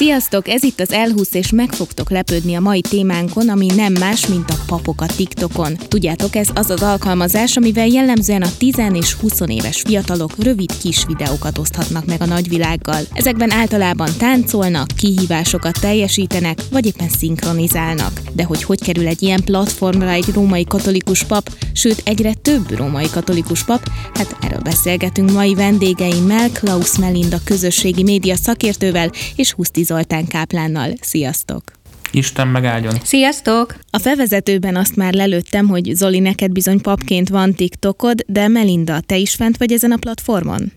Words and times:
Sziasztok, 0.00 0.48
ez 0.48 0.62
itt 0.62 0.80
az 0.80 0.88
L20 0.92 1.34
és 1.34 1.50
meg 1.52 1.72
fogtok 1.72 2.10
lepődni 2.10 2.54
a 2.54 2.60
mai 2.60 2.80
témánkon, 2.80 3.48
ami 3.48 3.66
nem 3.66 3.92
más, 3.92 4.26
mint 4.26 4.50
a 4.50 4.54
papok 4.66 5.00
a 5.00 5.06
TikTokon. 5.06 5.76
Tudjátok, 5.88 6.36
ez 6.36 6.48
az 6.54 6.70
az 6.70 6.82
alkalmazás, 6.82 7.56
amivel 7.56 7.86
jellemzően 7.86 8.42
a 8.42 8.50
10 8.58 8.74
és 8.92 9.12
20 9.12 9.40
éves 9.46 9.80
fiatalok 9.80 10.42
rövid 10.42 10.78
kis 10.78 11.04
videókat 11.06 11.58
oszthatnak 11.58 12.06
meg 12.06 12.20
a 12.20 12.26
nagyvilággal. 12.26 13.00
Ezekben 13.12 13.50
általában 13.50 14.10
táncolnak, 14.18 14.86
kihívásokat 14.96 15.80
teljesítenek, 15.80 16.58
vagy 16.70 16.86
éppen 16.86 17.08
szinkronizálnak. 17.08 18.20
De 18.32 18.44
hogy 18.44 18.62
hogy 18.62 18.80
kerül 18.80 19.06
egy 19.06 19.22
ilyen 19.22 19.44
platformra 19.44 20.10
egy 20.10 20.28
római 20.34 20.64
katolikus 20.64 21.24
pap, 21.24 21.50
sőt 21.72 22.02
egyre 22.04 22.34
több 22.34 22.76
római 22.76 23.10
katolikus 23.10 23.64
pap, 23.64 23.90
hát 24.14 24.36
erről 24.40 24.60
beszélgetünk 24.60 25.30
mai 25.30 25.54
vendégeimmel, 25.54 26.50
Klaus 26.50 26.98
Melinda 26.98 27.38
közösségi 27.44 28.02
média 28.02 28.36
szakértővel 28.36 29.10
és 29.36 29.52
Huszti 29.52 29.88
Zoltán 29.90 30.26
Káplánnal. 30.26 30.92
Sziasztok! 31.00 31.62
Isten 32.10 32.48
megáldjon. 32.48 32.94
Sziasztok! 33.02 33.76
A 33.90 33.98
felvezetőben 33.98 34.76
azt 34.76 34.96
már 34.96 35.12
lelőttem, 35.12 35.68
hogy 35.68 35.90
Zoli, 35.94 36.18
neked 36.18 36.52
bizony 36.52 36.80
papként 36.80 37.28
van 37.28 37.54
TikTokod, 37.54 38.24
de 38.26 38.48
Melinda, 38.48 39.00
te 39.00 39.16
is 39.16 39.34
fent 39.34 39.56
vagy 39.56 39.72
ezen 39.72 39.92
a 39.92 39.96
platformon? 39.96 40.72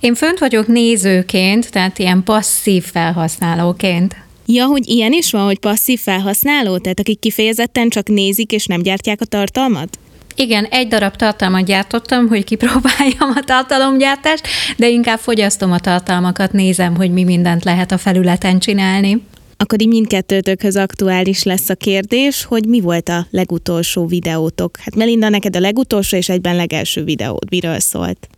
Én 0.00 0.14
fönt 0.14 0.38
vagyok 0.38 0.66
nézőként, 0.66 1.70
tehát 1.70 1.98
ilyen 1.98 2.22
passzív 2.22 2.84
felhasználóként. 2.84 4.16
Ja, 4.46 4.66
hogy 4.66 4.88
ilyen 4.88 5.12
is 5.12 5.30
van, 5.30 5.44
hogy 5.44 5.58
passzív 5.58 6.00
felhasználó, 6.00 6.78
tehát 6.78 7.00
akik 7.00 7.18
kifejezetten 7.18 7.88
csak 7.88 8.08
nézik 8.08 8.52
és 8.52 8.66
nem 8.66 8.82
gyártják 8.82 9.20
a 9.20 9.24
tartalmat? 9.24 9.98
Igen, 10.40 10.64
egy 10.64 10.88
darab 10.88 11.16
tartalmat 11.16 11.64
gyártottam, 11.64 12.28
hogy 12.28 12.44
kipróbáljam 12.44 13.30
a 13.34 13.42
tartalomgyártást, 13.44 14.46
de 14.76 14.88
inkább 14.88 15.18
fogyasztom 15.18 15.72
a 15.72 15.78
tartalmakat, 15.78 16.52
nézem, 16.52 16.96
hogy 16.96 17.12
mi 17.12 17.24
mindent 17.24 17.64
lehet 17.64 17.92
a 17.92 17.98
felületen 17.98 18.58
csinálni. 18.58 19.22
Akkor 19.56 19.80
így 19.80 19.88
mindkettőtökhöz 19.88 20.76
aktuális 20.76 21.42
lesz 21.42 21.68
a 21.68 21.74
kérdés, 21.74 22.44
hogy 22.44 22.66
mi 22.66 22.80
volt 22.80 23.08
a 23.08 23.26
legutolsó 23.30 24.06
videótok? 24.06 24.76
Hát 24.76 24.94
Melinda, 24.94 25.28
neked 25.28 25.56
a 25.56 25.60
legutolsó 25.60 26.16
és 26.16 26.28
egyben 26.28 26.56
legelső 26.56 27.04
videód 27.04 27.50
miről 27.50 27.78
szólt? 27.78 28.28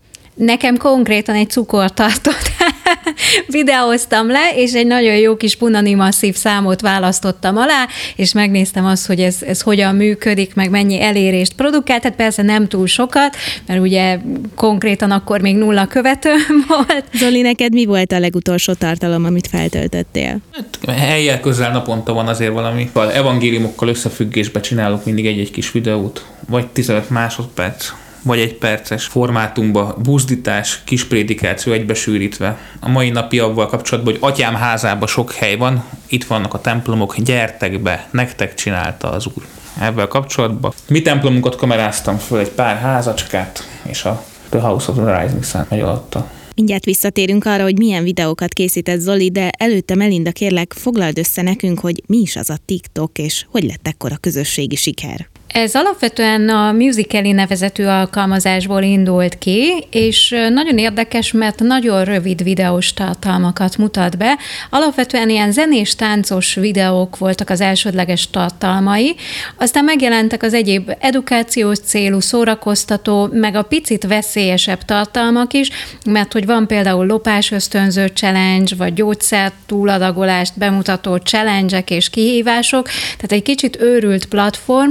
Nekem 0.41 0.77
konkrétan 0.77 1.35
egy 1.35 1.51
cukortartót 1.51 2.53
videóztam 3.47 4.31
le, 4.31 4.51
és 4.55 4.73
egy 4.73 4.87
nagyon 4.87 5.15
jó 5.15 5.37
kis 5.37 5.57
punani 5.57 5.95
masszív 5.95 6.35
számot 6.35 6.81
választottam 6.81 7.57
alá, 7.57 7.87
és 8.17 8.33
megnéztem 8.33 8.85
azt, 8.85 9.07
hogy 9.07 9.21
ez, 9.21 9.37
ez 9.43 9.61
hogyan 9.61 9.95
működik, 9.95 10.55
meg 10.55 10.71
mennyi 10.71 11.03
elérést 11.03 11.53
produkált, 11.53 12.01
tehát 12.03 12.17
persze 12.17 12.43
nem 12.43 12.69
túl 12.69 12.87
sokat, 12.87 13.37
mert 13.67 13.81
ugye 13.81 14.19
konkrétan 14.55 15.11
akkor 15.11 15.41
még 15.41 15.57
nulla 15.57 15.87
követő 15.87 16.31
volt. 16.69 17.05
Zoli, 17.13 17.41
neked 17.41 17.73
mi 17.73 17.85
volt 17.85 18.13
a 18.13 18.19
legutolsó 18.19 18.73
tartalom, 18.73 19.25
amit 19.25 19.47
feltöltöttél? 19.47 20.39
Hát, 20.53 20.99
helyjel 20.99 21.41
közel 21.41 21.73
naponta 21.73 22.13
van 22.13 22.29
azért 22.29 22.53
valami. 22.53 22.91
Evangéliumokkal 22.95 23.89
összefüggésbe 23.89 24.61
csinálok 24.61 25.05
mindig 25.05 25.27
egy-egy 25.27 25.51
kis 25.51 25.73
videót, 25.73 26.27
vagy 26.49 26.67
15 26.67 27.11
másodperc 27.11 27.93
vagy 28.23 28.39
egy 28.39 28.55
perces 28.55 29.05
formátumba, 29.05 29.97
buzdítás, 30.03 30.81
kis 30.85 31.05
prédikáció 31.05 31.73
egybesűrítve. 31.73 32.59
A 32.81 32.89
mai 32.89 33.11
napi 33.11 33.39
avval 33.39 33.67
kapcsolatban, 33.67 34.12
hogy 34.12 34.31
atyám 34.31 34.55
házában 34.55 35.09
sok 35.09 35.33
hely 35.33 35.57
van, 35.57 35.85
itt 36.07 36.25
vannak 36.25 36.55
a 36.55 36.61
templomok, 36.61 37.17
gyertek 37.17 37.81
be, 37.81 38.09
nektek 38.11 38.55
csinálta 38.55 39.11
az 39.11 39.27
Úr. 39.27 39.47
Ebben 39.81 40.09
kapcsolatban 40.09 40.72
mi 40.89 41.03
templomunkat 41.03 41.56
kameráztam 41.56 42.19
föl 42.19 42.39
egy 42.39 42.50
pár 42.50 42.77
házacskát, 42.77 43.69
és 43.83 44.05
a 44.05 44.25
The 44.49 44.61
House 44.61 44.91
of 44.91 44.97
the 44.97 45.23
Rising 45.23 45.44
Sun 45.44 45.67
megy 45.69 45.81
alatta. 45.81 46.31
Mindjárt 46.55 46.84
visszatérünk 46.84 47.44
arra, 47.44 47.62
hogy 47.62 47.78
milyen 47.78 48.03
videókat 48.03 48.53
készített 48.53 48.99
Zoli, 48.99 49.31
de 49.31 49.50
előtte 49.59 49.94
Melinda 49.94 50.33
kérlek, 50.33 50.73
foglald 50.73 51.19
össze 51.19 51.43
nekünk, 51.43 51.81
hogy 51.81 52.03
mi 52.06 52.17
is 52.19 52.37
az 52.37 52.50
a 52.50 52.59
TikTok, 52.65 53.19
és 53.19 53.47
hogy 53.50 53.65
lett 53.65 53.87
ekkora 53.87 54.17
közösségi 54.17 54.77
siker. 54.77 55.28
Ez 55.53 55.75
alapvetően 55.75 56.49
a 56.49 56.72
Musical.ly 56.72 57.31
nevezetű 57.31 57.84
alkalmazásból 57.84 58.83
indult 58.83 59.38
ki, 59.38 59.87
és 59.91 60.34
nagyon 60.49 60.78
érdekes, 60.78 61.33
mert 61.33 61.59
nagyon 61.59 62.05
rövid 62.05 62.43
videós 62.43 62.94
tartalmakat 62.94 63.77
mutat 63.77 64.19
be. 64.19 64.38
Alapvetően 64.71 65.31
ilyen 65.31 65.53
zenés, 65.53 65.94
táncos 65.94 66.55
videók 66.55 67.19
voltak 67.19 67.50
az 67.50 67.61
elsődleges 67.61 68.31
tartalmai, 68.31 69.15
aztán 69.56 69.84
megjelentek 69.84 70.43
az 70.43 70.55
egyéb 70.55 70.93
edukációs 71.00 71.78
célú, 71.78 72.21
szórakoztató, 72.21 73.28
meg 73.32 73.55
a 73.55 73.62
picit 73.62 74.06
veszélyesebb 74.06 74.84
tartalmak 74.84 75.53
is, 75.53 75.71
mert 76.05 76.32
hogy 76.32 76.47
van 76.47 76.67
például 76.67 77.06
lopás 77.06 77.50
ösztönző 77.50 78.06
challenge, 78.06 78.75
vagy 78.77 78.94
gyógyszer 78.94 79.53
túladagolást 79.67 80.59
bemutató 80.59 81.17
challenge 81.17 81.84
és 81.87 82.11
kihívások, 82.11 82.87
tehát 82.87 83.32
egy 83.32 83.43
kicsit 83.43 83.81
őrült 83.81 84.25
platform, 84.25 84.91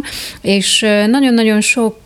és 0.50 0.86
nagyon-nagyon 1.08 1.62
sok 1.62 1.98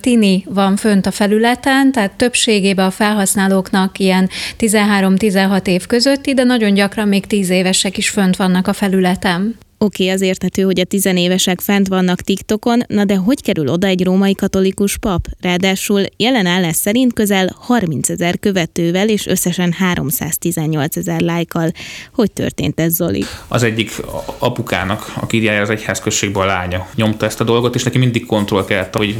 tini 0.00 0.44
van 0.48 0.76
fönt 0.76 1.06
a 1.06 1.10
felületen, 1.10 1.92
tehát 1.92 2.12
többségében 2.12 2.86
a 2.86 2.90
felhasználóknak 2.90 3.98
ilyen 3.98 4.28
13-16 4.58 5.66
év 5.66 5.86
közötti, 5.86 6.34
de 6.34 6.42
nagyon 6.42 6.74
gyakran 6.74 7.08
még 7.08 7.26
10 7.26 7.50
évesek 7.50 7.96
is 7.96 8.08
fönt 8.08 8.36
vannak 8.36 8.68
a 8.68 8.72
felületen. 8.72 9.58
Oké, 9.82 10.02
okay, 10.02 10.14
az 10.14 10.20
érthető, 10.20 10.62
hogy 10.62 10.80
a 10.80 10.84
tizenévesek 10.84 11.60
fent 11.60 11.88
vannak 11.88 12.20
TikTokon, 12.20 12.82
na 12.86 13.04
de 13.04 13.16
hogy 13.16 13.42
kerül 13.42 13.68
oda 13.68 13.86
egy 13.86 14.04
római 14.04 14.34
katolikus 14.34 14.98
pap? 14.98 15.26
Ráadásul 15.40 16.02
jelen 16.16 16.46
állás 16.46 16.76
szerint 16.76 17.12
közel 17.12 17.56
30 17.60 18.08
ezer 18.08 18.38
követővel 18.38 19.08
és 19.08 19.26
összesen 19.26 19.72
318 19.72 20.96
ezer 20.96 21.20
lájkal. 21.20 21.70
Hogy 22.14 22.32
történt 22.32 22.80
ez, 22.80 22.92
Zoli? 22.92 23.24
Az 23.48 23.62
egyik 23.62 24.02
apukának, 24.38 25.12
aki 25.20 25.42
jár 25.42 25.60
az 25.60 25.70
egyházközségben 25.70 26.42
a 26.42 26.46
lánya, 26.46 26.88
nyomta 26.94 27.26
ezt 27.26 27.40
a 27.40 27.44
dolgot, 27.44 27.74
és 27.74 27.82
neki 27.82 27.98
mindig 27.98 28.26
kontroll 28.26 28.64
kellett, 28.64 28.96
hogy 28.96 29.16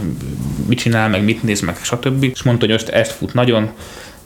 mit 0.68 0.78
csinál, 0.78 1.08
meg 1.08 1.24
mit 1.24 1.42
néz, 1.42 1.60
meg 1.60 1.76
stb. 1.82 2.22
És 2.22 2.42
mondta, 2.42 2.66
hogy 2.66 2.74
ezt, 2.74 2.88
ezt 2.88 3.12
fut 3.12 3.34
nagyon, 3.34 3.70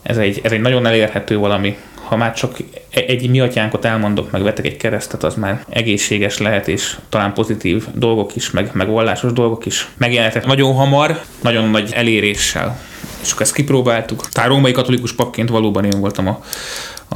ez 0.03 0.16
egy, 0.16 0.41
ez 0.42 0.53
egy 0.53 0.60
nagyon 0.60 0.86
elérhető 0.86 1.36
valami, 1.36 1.76
ha 2.06 2.17
már 2.17 2.34
csak 2.34 2.56
e- 2.91 3.05
egy 3.06 3.31
mi 3.31 3.41
atyánkot 3.41 3.84
elmondok, 3.84 4.31
meg 4.31 4.43
vetek 4.43 4.67
egy 4.67 4.77
keresztet, 4.77 5.22
az 5.22 5.34
már 5.34 5.65
egészséges 5.69 6.39
lehet, 6.39 6.69
és 6.69 6.97
talán 7.09 7.34
pozitív 7.34 7.84
dolgok 7.94 8.37
is, 8.37 8.50
meg, 8.50 8.71
meg 8.72 8.89
vallásos 8.89 9.33
dolgok 9.33 9.67
is 9.67 9.89
megjelentek 9.97 10.47
nagyon 10.47 10.75
hamar, 10.75 11.21
nagyon 11.43 11.71
nagy 11.71 11.91
eléréssel. 11.93 12.78
És 13.22 13.31
akkor 13.31 13.43
ezt 13.43 13.55
kipróbáltuk. 13.55 14.28
Tehát 14.28 14.50
római 14.50 14.72
katolikus 14.72 15.12
papként 15.12 15.49
valóban 15.49 15.84
én 15.84 16.00
voltam 16.00 16.27
a, 16.28 16.45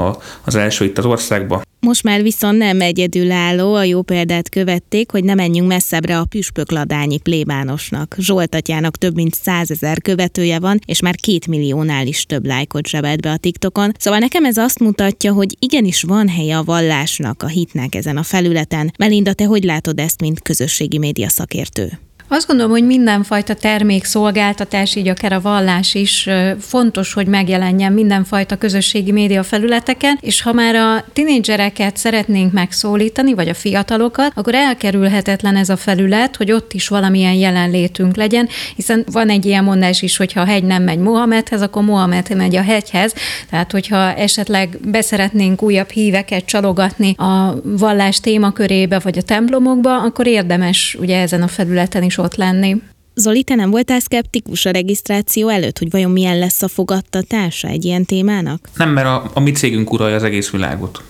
a, 0.03 0.17
az 0.45 0.55
első 0.55 0.85
itt 0.85 0.99
az 0.99 1.05
országban. 1.05 1.63
Most 1.81 2.03
már 2.03 2.23
viszont 2.23 2.59
nem 2.59 2.81
egyedülálló, 2.81 3.75
a 3.75 3.85
jó 3.85 4.03
példát 4.03 4.49
követték, 4.49 5.11
hogy 5.11 5.25
ne 5.25 5.35
menjünk 5.35 5.69
messzebbre 5.69 6.19
a 6.19 6.25
püspökladányi 6.25 7.19
plébánosnak. 7.19 8.15
Zsolt 8.19 8.55
atyának 8.55 8.97
több 8.97 9.15
mint 9.15 9.35
százezer 9.35 10.01
követője 10.03 10.59
van, 10.59 10.79
és 10.87 11.01
már 11.01 11.15
két 11.15 11.47
milliónál 11.47 12.07
is 12.07 12.25
több 12.25 12.47
lájkot 12.47 12.87
zsebelt 12.87 13.21
be 13.21 13.31
a 13.31 13.37
TikTokon. 13.37 13.93
Szóval 13.99 14.19
nekem 14.19 14.45
ez 14.45 14.57
azt 14.57 14.79
mutatja, 14.79 15.33
hogy 15.33 15.57
igenis 15.59 16.03
van 16.03 16.29
helye 16.29 16.59
a 16.59 16.65
vallásnak, 16.65 17.43
a 17.43 17.47
hitnek 17.47 17.95
ezen 17.95 18.17
a 18.17 18.23
felületen. 18.23 18.93
Melinda, 18.99 19.33
te 19.33 19.45
hogy 19.45 19.65
látod 19.65 19.99
ezt, 19.99 20.21
mint 20.21 20.43
közösségi 20.43 20.99
média 20.99 21.29
szakértő? 21.29 22.10
Azt 22.33 22.47
gondolom, 22.47 22.73
hogy 22.73 22.87
mindenfajta 22.87 23.55
termék, 23.55 24.05
szolgáltatás, 24.05 24.95
így 24.95 25.09
akár 25.09 25.33
a 25.33 25.41
vallás 25.41 25.95
is 25.95 26.29
fontos, 26.61 27.13
hogy 27.13 27.27
megjelenjen 27.27 27.93
mindenfajta 27.93 28.57
közösségi 28.57 29.13
média 29.13 29.43
felületeken, 29.43 30.19
és 30.21 30.43
ha 30.43 30.53
már 30.53 30.75
a 30.75 31.05
tinédzsereket 31.13 31.97
szeretnénk 31.97 32.53
megszólítani, 32.53 33.35
vagy 33.35 33.49
a 33.49 33.55
fiatalokat, 33.55 34.33
akkor 34.35 34.55
elkerülhetetlen 34.55 35.57
ez 35.57 35.69
a 35.69 35.77
felület, 35.77 36.37
hogy 36.37 36.53
ott 36.53 36.73
is 36.73 36.89
valamilyen 36.89 37.33
jelenlétünk 37.33 38.17
legyen, 38.17 38.49
hiszen 38.77 39.05
van 39.13 39.29
egy 39.29 39.47
ilyen 39.47 39.65
mondás 39.65 40.03
is, 40.03 40.17
hogy 40.17 40.33
ha 40.33 40.41
a 40.41 40.45
hegy 40.45 40.65
nem 40.65 40.83
megy 40.83 40.99
Mohamedhez, 40.99 41.63
akkor 41.63 41.83
Mohamed 41.83 42.37
megy 42.37 42.57
a 42.57 42.63
hegyhez. 42.63 43.15
Tehát, 43.51 43.73
hogyha 43.73 44.15
esetleg 44.15 44.79
beszeretnénk 44.85 45.63
újabb 45.63 45.91
híveket 45.91 46.45
csalogatni 46.45 47.15
a 47.17 47.55
vallás 47.63 48.21
témakörébe, 48.21 48.99
vagy 48.99 49.19
a 49.19 49.23
templomokba, 49.23 50.03
akkor 50.03 50.27
érdemes 50.27 50.97
ugye 51.01 51.21
ezen 51.21 51.43
a 51.43 51.49
felületen 51.49 52.03
is 52.03 52.19
ott 52.21 52.37
lenni. 52.37 52.83
Zoli, 53.15 53.43
te 53.43 53.55
nem 53.55 53.71
voltál 53.71 54.01
szkeptikus 54.01 54.67
a 54.67 54.71
regisztráció 54.71 55.49
előtt, 55.49 55.79
hogy 55.79 55.91
vajon 55.91 56.11
milyen 56.11 56.39
lesz 56.39 56.63
a 56.63 56.69
fogadtatása 56.69 57.69
egy 57.69 57.85
ilyen 57.85 58.05
témának? 58.05 58.69
Nem, 58.77 58.91
mert 58.91 59.07
a, 59.07 59.31
a 59.35 59.41
mi 59.41 59.51
cégünk 59.51 59.93
uralja 59.93 60.15
az 60.15 60.23
egész 60.23 60.51
világot. 60.51 61.03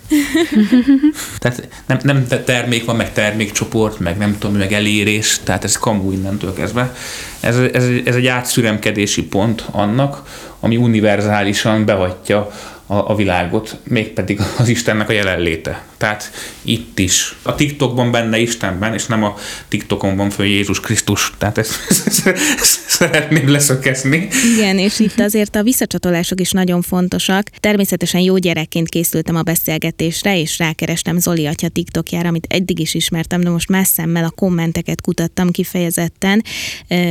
tehát 1.38 1.68
nem, 1.86 1.98
nem 2.02 2.26
termék 2.44 2.84
van, 2.84 2.96
meg 2.96 3.12
termékcsoport, 3.12 3.98
meg 3.98 4.16
nem 4.18 4.38
tudom, 4.38 4.56
meg 4.56 4.72
elérés, 4.72 5.40
tehát 5.44 5.64
ez 5.64 5.76
kamu 5.76 6.12
innentől 6.12 6.52
kezdve. 6.52 6.94
Ez, 7.40 7.58
ez, 7.58 7.84
ez 8.04 8.14
egy 8.14 8.26
átszüremkedési 8.26 9.22
pont 9.22 9.64
annak, 9.70 10.22
ami 10.60 10.76
univerzálisan 10.76 11.84
behagyja 11.84 12.50
a, 12.86 12.94
a 12.94 13.14
világot, 13.14 13.76
mégpedig 13.82 14.40
az 14.58 14.68
Istennek 14.68 15.08
a 15.08 15.12
jelenléte. 15.12 15.84
Tehát 16.00 16.30
itt 16.62 16.98
is. 16.98 17.36
A 17.42 17.54
TikTokban 17.54 18.10
benne 18.10 18.38
Istenben, 18.38 18.94
és 18.94 19.06
nem 19.06 19.22
a 19.22 19.34
TikTokon 19.68 20.16
van 20.16 20.30
föl 20.30 20.46
Jézus 20.46 20.80
Krisztus. 20.80 21.32
Tehát 21.38 21.58
ezt, 21.64 22.26
ezt, 22.26 22.80
szeretném 22.86 23.48
leszökezni. 23.48 24.28
Igen, 24.56 24.78
és 24.78 24.98
itt 24.98 25.20
azért 25.20 25.56
a 25.56 25.62
visszacsatolások 25.62 26.40
is 26.40 26.50
nagyon 26.50 26.82
fontosak. 26.82 27.48
Természetesen 27.48 28.20
jó 28.20 28.36
gyerekként 28.36 28.88
készültem 28.88 29.36
a 29.36 29.42
beszélgetésre, 29.42 30.38
és 30.38 30.58
rákerestem 30.58 31.18
Zoli 31.18 31.46
atya 31.46 31.68
TikTokjára, 31.68 32.28
amit 32.28 32.46
eddig 32.48 32.78
is 32.78 32.94
ismertem, 32.94 33.40
de 33.40 33.50
most 33.50 33.68
más 33.68 33.88
szemmel 33.88 34.24
a 34.24 34.30
kommenteket 34.30 35.00
kutattam 35.00 35.50
kifejezetten. 35.50 36.44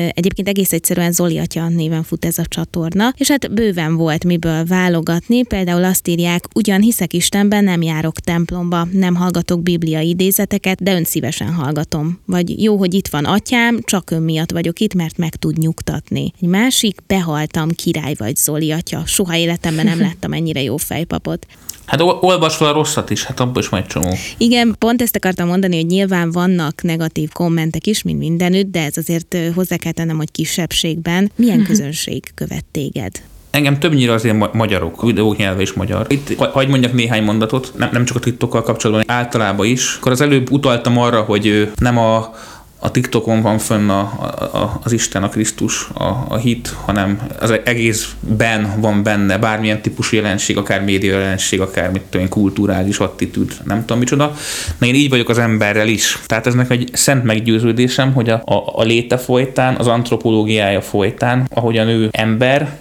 Egyébként 0.10 0.48
egész 0.48 0.72
egyszerűen 0.72 1.12
Zoli 1.12 1.38
atya 1.38 1.68
néven 1.68 2.04
fut 2.04 2.26
ez 2.26 2.38
a 2.38 2.46
csatorna, 2.46 3.14
és 3.18 3.30
hát 3.30 3.54
bőven 3.54 3.96
volt 3.96 4.24
miből 4.24 4.66
válogatni. 4.66 5.44
Például 5.44 5.84
azt 5.84 6.08
írják, 6.08 6.44
ugyan 6.56 6.82
hiszek 6.82 7.14
Istenben, 7.14 7.64
nem 7.64 7.82
járok 7.82 8.20
templomba, 8.20 8.78
nem 8.92 9.16
hallgatok 9.16 9.64
bibliai 9.64 10.10
idézeteket, 10.10 10.84
de 10.84 10.94
ön 10.94 11.04
szívesen 11.04 11.54
hallgatom. 11.54 12.20
Vagy 12.26 12.64
jó, 12.64 12.78
hogy 12.78 12.94
itt 12.94 13.08
van 13.08 13.26
atyám, 13.26 13.80
csak 13.84 14.12
ön 14.12 14.22
miatt 14.22 14.52
vagyok 14.52 14.80
itt, 14.80 14.94
mert 14.94 15.18
meg 15.18 15.36
tud 15.36 15.58
nyugtatni. 15.58 16.34
Egy 16.42 16.48
másik, 16.48 17.00
behaltam, 17.08 17.70
király 17.70 18.14
vagy 18.18 18.36
Zoli 18.36 18.72
atya. 18.72 19.06
Soha 19.06 19.36
életemben 19.36 19.86
nem 19.86 20.00
láttam 20.08 20.34
ennyire 20.34 20.62
jó 20.62 20.78
fejpapot. 20.78 21.46
Hát 21.86 22.02
olvasva 22.02 22.70
a 22.70 22.72
rosszat 22.72 23.10
is, 23.10 23.24
hát 23.24 23.40
abban 23.40 23.62
is 23.62 23.70
majd 23.70 23.86
csomó. 23.86 24.16
Igen, 24.38 24.76
pont 24.80 25.02
ezt 25.02 25.16
akartam 25.16 25.48
mondani, 25.48 25.76
hogy 25.76 25.86
nyilván 25.86 26.32
vannak 26.32 26.82
negatív 26.82 27.30
kommentek 27.30 27.88
is, 27.88 28.02
mint 28.02 28.20
mindenütt, 28.20 28.72
de 28.72 28.84
ez 28.84 28.98
azért 28.98 29.38
hozzá 29.54 29.76
kell 29.76 29.92
tennem, 29.92 30.18
hogy 30.18 30.32
kisebbségben. 30.32 31.32
Milyen 31.36 31.64
közönség 31.70 32.32
követ 32.36 32.66
téged? 32.72 33.12
Engem 33.52 33.80
többnyire 33.80 34.14
azért 34.14 34.38
ma- 34.38 34.50
magyarok, 34.54 35.02
videók 35.02 35.38
nyelve 35.38 35.62
is 35.62 35.74
magyar. 35.74 36.06
Itt 36.10 36.36
hagyd 36.36 36.70
mondjak 36.70 36.94
néhány 36.94 37.24
mondatot, 37.24 37.74
nem, 37.78 37.90
nem 37.92 38.06
csak 38.06 38.18
a 38.18 38.20
TikTokkal 38.20 38.62
kapcsolatban, 38.62 39.16
általában 39.18 39.66
is. 39.66 39.96
Akkor 40.00 40.12
az 40.12 40.22
előbb 40.22 40.52
utaltam 40.52 40.98
arra, 40.98 41.22
hogy 41.22 41.72
nem 41.76 41.98
a, 41.98 42.34
a 42.80 42.92
TikTokon 42.92 43.42
van 43.42 43.58
fönn 43.58 43.90
a, 43.90 44.00
a, 44.00 44.80
az 44.84 44.92
Isten, 44.92 45.24
a 45.24 45.30
Krisztus, 45.30 45.90
a, 45.94 46.26
a 46.28 46.38
hit, 46.38 46.76
hanem 46.86 47.22
az 47.40 47.60
egészben 47.64 48.74
van 48.80 49.04
benne 49.04 49.38
bármilyen 49.38 49.82
típusú 49.82 50.16
jelenség, 50.16 50.58
akár 50.58 50.84
média 50.84 51.20
jelenség, 51.20 51.62
akár 51.62 51.92
mit 51.92 52.02
tudom, 52.02 52.30
kulturális 52.30 52.98
attitűd, 52.98 53.52
nem 53.66 53.80
tudom 53.80 53.98
micsoda. 53.98 54.34
Na 54.78 54.86
én 54.86 54.96
így 54.96 55.10
vagyok 55.10 55.30
az 55.30 55.38
emberrel 55.38 55.88
is. 55.88 56.20
Tehát 56.26 56.48
ez 56.48 56.54
egy 56.68 56.90
szent 56.94 57.24
meggyőződésem, 57.24 58.14
hogy 58.14 58.30
a, 58.30 58.42
a, 58.46 58.64
a 58.76 58.84
léte 58.84 59.18
folytán, 59.18 59.76
az 59.76 59.88
antropológiája 59.88 60.82
folytán, 60.82 61.48
ahogyan 61.54 61.88
ő 61.88 62.08
ember, 62.12 62.78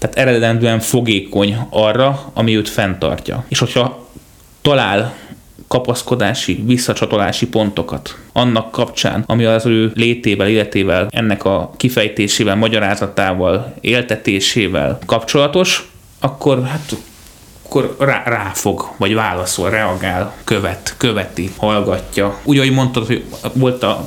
tehát 0.00 0.16
eredendően 0.16 0.80
fogékony 0.80 1.56
arra, 1.70 2.30
ami 2.34 2.56
őt 2.56 2.68
fenntartja. 2.68 3.44
És 3.48 3.58
hogyha 3.58 4.06
talál 4.62 5.14
kapaszkodási, 5.68 6.62
visszacsatolási 6.66 7.46
pontokat 7.46 8.18
annak 8.32 8.70
kapcsán, 8.70 9.24
ami 9.26 9.44
az 9.44 9.66
ő 9.66 9.92
létével, 9.94 10.48
életével, 10.48 11.08
ennek 11.10 11.44
a 11.44 11.70
kifejtésével, 11.76 12.56
magyarázatával, 12.56 13.74
éltetésével 13.80 14.98
kapcsolatos, 15.06 15.90
akkor 16.20 16.64
hát 16.66 16.96
akkor 17.70 17.96
rá, 17.98 18.22
ráfog, 18.24 18.94
vagy 18.96 19.14
válaszol, 19.14 19.70
reagál, 19.70 20.34
követ, 20.44 20.94
követi, 20.96 21.50
hallgatja. 21.56 22.38
Úgy, 22.42 22.58
ahogy 22.58 22.72
mondtad, 22.72 23.06
hogy 23.06 23.24
volt 23.52 23.82
a 23.82 24.04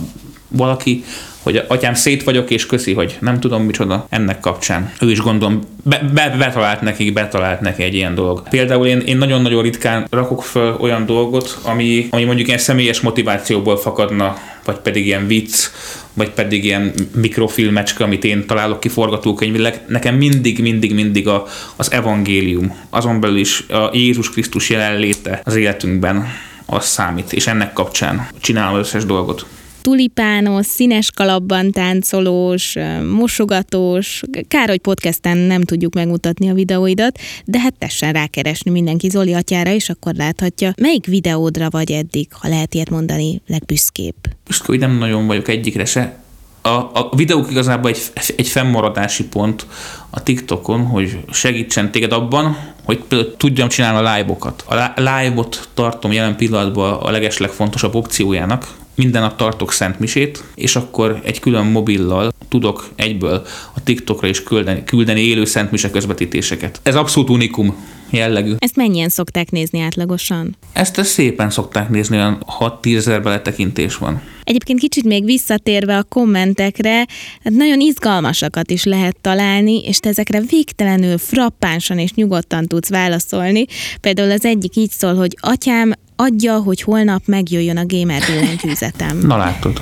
valaki, 0.47 1.03
hogy 1.43 1.63
atyám 1.67 1.93
szét 1.93 2.23
vagyok, 2.23 2.49
és 2.49 2.65
köszi, 2.65 2.93
hogy 2.93 3.17
nem 3.19 3.39
tudom 3.39 3.63
micsoda 3.63 4.07
ennek 4.09 4.39
kapcsán. 4.39 4.91
Ő 5.01 5.11
is 5.11 5.19
gondolom, 5.19 5.59
be, 5.83 6.09
be, 6.13 6.35
betalált 6.37 6.81
neki, 6.81 7.11
betalált 7.11 7.61
neki 7.61 7.83
egy 7.83 7.93
ilyen 7.93 8.15
dolog. 8.15 8.43
Például 8.49 8.87
én, 8.87 8.99
én 8.99 9.17
nagyon-nagyon 9.17 9.63
ritkán 9.63 10.07
rakok 10.09 10.43
föl 10.43 10.77
olyan 10.79 11.05
dolgot, 11.05 11.59
ami, 11.63 12.07
ami 12.09 12.23
mondjuk 12.23 12.47
ilyen 12.47 12.59
személyes 12.59 12.99
motivációból 12.99 13.77
fakadna, 13.77 14.37
vagy 14.65 14.77
pedig 14.77 15.05
ilyen 15.05 15.27
vicc, 15.27 15.69
vagy 16.13 16.29
pedig 16.29 16.63
ilyen 16.63 16.93
mikrofilmecske, 17.15 18.03
amit 18.03 18.23
én 18.23 18.45
találok 18.45 18.79
ki 18.79 18.89
forgatókönyvileg. 18.89 19.81
Nekem 19.87 20.15
mindig, 20.15 20.59
mindig, 20.61 20.93
mindig 20.93 21.27
a, 21.27 21.45
az 21.75 21.91
evangélium, 21.91 22.77
azon 22.89 23.19
belül 23.19 23.37
is 23.37 23.65
a 23.69 23.89
Jézus 23.93 24.29
Krisztus 24.29 24.69
jelenléte 24.69 25.41
az 25.43 25.55
életünkben 25.55 26.27
az 26.65 26.85
számít, 26.85 27.33
és 27.33 27.47
ennek 27.47 27.73
kapcsán 27.73 28.27
csinálom 28.39 28.79
összes 28.79 29.05
dolgot 29.05 29.45
tulipános, 29.83 30.65
színes 30.65 31.11
kalapban 31.11 31.71
táncolós, 31.71 32.75
mosogatós. 33.11 34.21
Kár, 34.47 34.69
hogy 34.69 34.79
podcasten 34.79 35.37
nem 35.37 35.61
tudjuk 35.61 35.93
megmutatni 35.93 36.49
a 36.49 36.53
videóidat, 36.53 37.19
de 37.45 37.59
hát 37.59 37.77
tessen 37.77 38.13
rákeresni 38.13 38.71
mindenki 38.71 39.09
Zoli 39.09 39.33
atyára, 39.33 39.71
és 39.71 39.89
akkor 39.89 40.13
láthatja, 40.13 40.73
melyik 40.81 41.05
videódra 41.05 41.69
vagy 41.69 41.91
eddig, 41.91 42.27
ha 42.31 42.47
lehet 42.47 42.73
ilyet 42.73 42.89
mondani, 42.89 43.41
legbüszkébb. 43.47 44.15
Most, 44.47 44.65
hogy 44.65 44.79
nem 44.79 44.97
nagyon 44.97 45.27
vagyok 45.27 45.47
egyikre 45.47 45.85
se. 45.85 46.17
A, 46.61 46.69
a 46.69 47.09
videók 47.15 47.51
igazából 47.51 47.89
egy, 47.89 48.01
egy 48.35 48.47
fennmaradási 48.47 49.23
pont 49.23 49.65
a 50.09 50.23
TikTokon, 50.23 50.85
hogy 50.85 51.17
segítsen 51.31 51.91
téged 51.91 52.11
abban, 52.11 52.57
hogy 52.83 53.03
például 53.07 53.37
tudjam 53.37 53.67
csinálni 53.67 54.07
a 54.07 54.15
live-okat. 54.15 54.63
A 54.67 54.93
live-ot 54.95 55.69
tartom 55.73 56.11
jelen 56.11 56.35
pillanatban 56.35 56.93
a 56.93 57.11
legeslegfontosabb 57.11 57.95
opciójának, 57.95 58.67
minden 58.95 59.21
nap 59.21 59.37
tartok 59.37 59.71
szentmisét, 59.71 60.43
és 60.55 60.75
akkor 60.75 61.21
egy 61.23 61.39
külön 61.39 61.65
mobillal 61.65 62.33
tudok 62.49 62.89
egyből 62.95 63.45
a 63.75 63.83
TikTokra 63.83 64.27
is 64.27 64.43
küldeni, 64.43 64.83
küldeni 64.83 65.21
élő 65.21 65.45
szentmise 65.45 65.89
közvetítéseket. 65.89 66.79
Ez 66.83 66.95
abszolút 66.95 67.29
unikum 67.29 67.75
jellegű. 68.09 68.53
Ezt 68.57 68.75
mennyien 68.75 69.09
szokták 69.09 69.51
nézni 69.51 69.79
átlagosan? 69.79 70.55
Ezt, 70.73 70.97
ezt 70.97 71.09
szépen 71.09 71.49
szokták 71.49 71.89
nézni, 71.89 72.15
olyan 72.15 72.45
6-10 72.59 72.95
ezer 72.95 73.23
beletekintés 73.23 73.97
van. 73.97 74.21
Egyébként 74.43 74.79
kicsit 74.79 75.03
még 75.03 75.25
visszatérve 75.25 75.97
a 75.97 76.03
kommentekre, 76.03 76.95
hát 77.43 77.53
nagyon 77.53 77.79
izgalmasakat 77.79 78.71
is 78.71 78.83
lehet 78.83 79.17
találni, 79.21 79.85
és 79.85 79.97
te 79.97 80.09
ezekre 80.09 80.41
végtelenül 80.49 81.17
frappánsan 81.17 81.99
és 81.99 82.13
nyugodtan 82.13 82.67
tudsz 82.67 82.89
válaszolni. 82.89 83.65
Például 84.01 84.31
az 84.31 84.45
egyik 84.45 84.75
így 84.75 84.91
szól, 84.91 85.15
hogy 85.15 85.37
atyám, 85.39 85.91
adja, 86.15 86.57
hogy 86.57 86.81
holnap 86.81 87.21
megjöjjön 87.25 87.77
a 87.77 87.85
gamer 87.85 88.21
billentyűzetem. 88.27 89.17
Na 89.27 89.37
látod. 89.37 89.81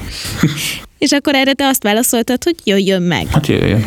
És 0.98 1.12
akkor 1.12 1.36
erre 1.36 1.54
te 1.54 1.68
azt 1.68 1.84
válaszoltad, 1.84 2.44
hogy 2.44 2.56
jöjjön 2.64 3.02
meg. 3.02 3.28
Hát 3.28 3.48
jöjjön. 3.48 3.86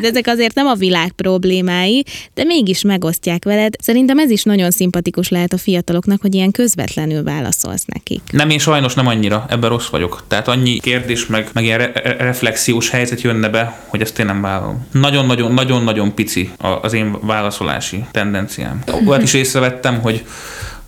De 0.00 0.08
ezek 0.08 0.26
azért 0.26 0.54
nem 0.54 0.66
a 0.66 0.74
világ 0.74 1.12
problémái, 1.12 2.04
de 2.34 2.44
mégis 2.44 2.82
megosztják 2.82 3.44
veled. 3.44 3.74
Szerintem 3.82 4.18
ez 4.18 4.30
is 4.30 4.42
nagyon 4.42 4.70
szimpatikus 4.70 5.28
lehet 5.28 5.52
a 5.52 5.58
fiataloknak, 5.58 6.20
hogy 6.20 6.34
ilyen 6.34 6.50
közvetlenül 6.50 7.22
válaszolsz 7.22 7.84
nekik. 7.84 8.20
Nem, 8.30 8.50
én 8.50 8.58
sajnos 8.58 8.94
nem 8.94 9.06
annyira, 9.06 9.46
ebben 9.48 9.70
rossz 9.70 9.88
vagyok. 9.88 10.24
Tehát 10.28 10.48
annyi 10.48 10.80
kérdés, 10.80 11.26
meg, 11.26 11.48
meg 11.52 11.64
ilyen 11.64 11.78
re- 11.78 12.16
reflexiós 12.18 12.90
helyzet 12.90 13.20
jönne 13.20 13.48
be, 13.48 13.84
hogy 13.86 14.00
ezt 14.00 14.18
én 14.18 14.26
nem 14.26 14.40
vállalom. 14.40 14.86
Nagyon-nagyon, 14.92 15.52
nagyon-nagyon 15.52 16.14
pici 16.14 16.50
az 16.82 16.92
én 16.92 17.16
válaszolási 17.20 18.04
tendenciám. 18.10 18.82
Olyat 19.06 19.22
is 19.22 19.34
észrevettem, 19.34 20.00
hogy 20.00 20.24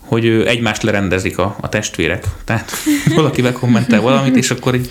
hogy 0.05 0.25
egymást 0.25 0.83
lerendezik 0.83 1.37
a, 1.37 1.55
a 1.61 1.69
testvérek. 1.69 2.25
Tehát 2.45 2.71
valaki 3.15 3.41
kommentel 3.41 4.01
valamit, 4.01 4.35
és 4.35 4.51
akkor 4.51 4.75
így 4.75 4.89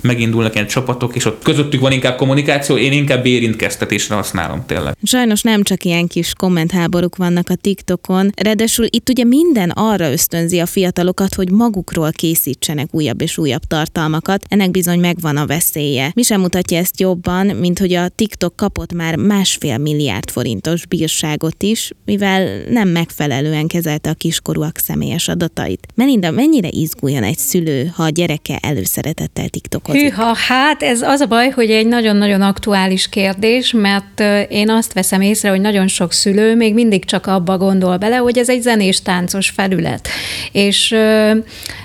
megindulnak 0.00 0.54
ilyen 0.54 0.66
csapatok, 0.66 1.16
és 1.16 1.24
ott 1.24 1.42
közöttük 1.42 1.80
van 1.80 1.92
inkább 1.92 2.16
kommunikáció, 2.16 2.76
én 2.76 2.92
inkább 2.92 3.26
érintkeztetésre 3.26 4.14
használom 4.14 4.66
tényleg. 4.66 4.96
Sajnos 5.02 5.42
nem 5.42 5.62
csak 5.62 5.84
ilyen 5.84 6.06
kis 6.06 6.32
kommentháborúk 6.34 7.16
vannak 7.16 7.48
a 7.50 7.54
TikTokon, 7.54 8.30
ráadásul 8.42 8.86
itt 8.90 9.08
ugye 9.08 9.24
minden 9.24 9.70
arra 9.70 10.10
ösztönzi 10.10 10.58
a 10.58 10.66
fiatalokat, 10.66 11.34
hogy 11.34 11.50
magukról 11.50 12.10
készítsenek 12.12 12.88
újabb 12.90 13.20
és 13.20 13.38
újabb 13.38 13.62
tartalmakat, 13.62 14.44
ennek 14.48 14.70
bizony 14.70 15.00
megvan 15.00 15.36
a 15.36 15.46
veszélye. 15.46 16.10
Mi 16.14 16.22
sem 16.22 16.40
mutatja 16.40 16.78
ezt 16.78 17.00
jobban, 17.00 17.46
mint 17.46 17.78
hogy 17.78 17.92
a 17.92 18.08
TikTok 18.08 18.56
kapott 18.56 18.92
már 18.92 19.16
másfél 19.16 19.78
milliárd 19.78 20.30
forintos 20.30 20.86
bírságot 20.86 21.62
is, 21.62 21.90
mivel 22.04 22.62
nem 22.68 22.88
megfelelően 22.88 23.66
kezelte 23.66 24.10
a 24.10 24.14
kiskorúak 24.48 24.78
személyes 24.78 25.28
adatait. 25.28 25.86
Melinda, 25.94 26.30
mennyire 26.30 26.68
izguljon 26.70 27.22
egy 27.22 27.38
szülő, 27.38 27.92
ha 27.94 28.02
a 28.02 28.08
gyereke 28.08 28.58
előszeretettel 28.62 29.48
TikTok 29.48 29.82
gondolkozik? 29.82 30.16
Hűha, 30.16 30.34
hát 30.48 30.82
ez 30.82 31.02
az 31.02 31.20
a 31.20 31.26
baj, 31.26 31.48
hogy 31.48 31.70
egy 31.70 31.86
nagyon-nagyon 31.86 32.42
aktuális 32.42 33.08
kérdés, 33.08 33.72
mert 33.72 34.22
én 34.48 34.70
azt 34.70 34.92
veszem 34.92 35.20
észre, 35.20 35.50
hogy 35.50 35.60
nagyon 35.60 35.88
sok 35.88 36.12
szülő 36.12 36.56
még 36.56 36.74
mindig 36.74 37.04
csak 37.04 37.26
abba 37.26 37.56
gondol 37.56 37.96
bele, 37.96 38.16
hogy 38.16 38.38
ez 38.38 38.48
egy 38.48 38.62
zenés 38.62 39.02
táncos 39.02 39.48
felület. 39.48 40.08
És 40.52 40.96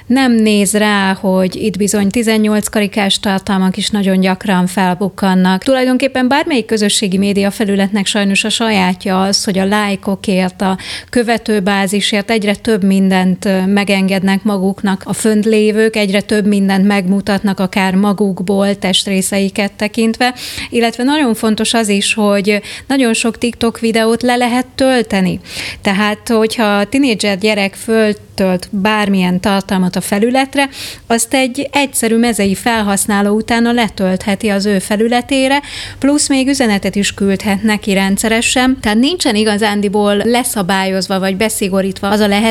nem 0.06 0.32
néz 0.32 0.74
rá, 0.74 1.14
hogy 1.14 1.56
itt 1.56 1.78
bizony 1.78 2.10
18 2.10 2.68
karikás 2.68 3.20
tartalmak 3.20 3.78
is 3.78 3.90
nagyon 3.90 4.20
gyakran 4.20 4.68
felbukkannak. 4.68 5.64
Tulajdonképpen 5.64 6.28
bármelyik 6.28 6.66
közösségi 6.66 7.18
média 7.18 7.52
felületnek 7.52 8.06
sajnos 8.06 8.44
a 8.44 8.50
sajátja 8.50 9.22
az, 9.22 9.44
hogy 9.44 9.58
a 9.58 9.66
lájkokért, 9.66 10.62
a 10.62 10.78
követőbázisért 11.10 12.32
egyre 12.32 12.53
több 12.56 12.84
mindent 12.84 13.48
megengednek 13.66 14.44
maguknak 14.44 15.02
a 15.06 15.14
fönt 15.14 15.46
lévők, 15.46 15.96
egyre 15.96 16.22
több 16.22 16.46
mindent 16.46 16.88
megmutatnak, 16.88 17.60
akár 17.60 17.96
magukból, 17.96 18.76
testrészeiket 18.76 19.72
tekintve, 19.72 20.34
illetve 20.70 21.04
nagyon 21.04 21.34
fontos 21.34 21.74
az 21.74 21.90
is, 21.90 22.14
hogy 22.14 22.62
nagyon 22.88 23.14
sok 23.14 23.38
TikTok 23.38 23.80
videót 23.80 24.22
le 24.22 24.36
lehet 24.36 24.66
tölteni. 24.76 25.40
Tehát, 25.82 26.30
hogyha 26.30 26.78
a 26.78 26.86
tinédzser 26.86 27.38
gyerek 27.38 27.74
föl 27.74 28.14
tölt 28.36 28.68
bármilyen 28.72 29.40
tartalmat 29.40 29.96
a 29.96 30.02
felületre, 30.02 30.70
azt 31.08 31.34
egy 31.34 31.70
egyszerű 31.72 32.18
mezei 32.18 32.56
felhasználó 32.56 33.36
utána 33.36 33.72
letöltheti 33.72 34.50
az 34.50 34.66
ő 34.66 34.80
felületére, 34.80 35.62
plusz 36.00 36.30
még 36.30 36.48
üzenetet 36.48 36.96
is 36.96 37.14
küldhet 37.14 37.64
neki 37.64 37.94
rendszeresen. 37.94 38.78
Tehát 38.82 38.98
nincsen 38.98 39.36
igazándiból 39.36 40.16
leszabályozva 40.16 41.20
vagy 41.20 41.38
beszigorítva 41.38 42.10
az 42.10 42.20
a 42.20 42.28
lehetőség, 42.28 42.43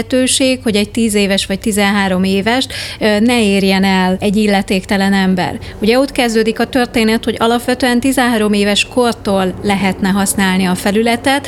hogy 0.62 0.76
egy 0.76 0.90
10 0.90 1.14
éves 1.14 1.46
vagy 1.46 1.58
13 1.58 2.24
éves 2.24 2.66
ne 2.98 3.42
érjen 3.42 3.84
el 3.84 4.16
egy 4.20 4.36
illetéktelen 4.36 5.12
ember. 5.12 5.58
Ugye 5.80 5.98
ott 5.98 6.12
kezdődik 6.12 6.60
a 6.60 6.66
történet, 6.66 7.24
hogy 7.24 7.36
alapvetően 7.38 8.00
13 8.00 8.52
éves 8.52 8.84
kortól 8.84 9.54
lehetne 9.62 10.08
használni 10.08 10.64
a 10.64 10.74
felületet, 10.74 11.46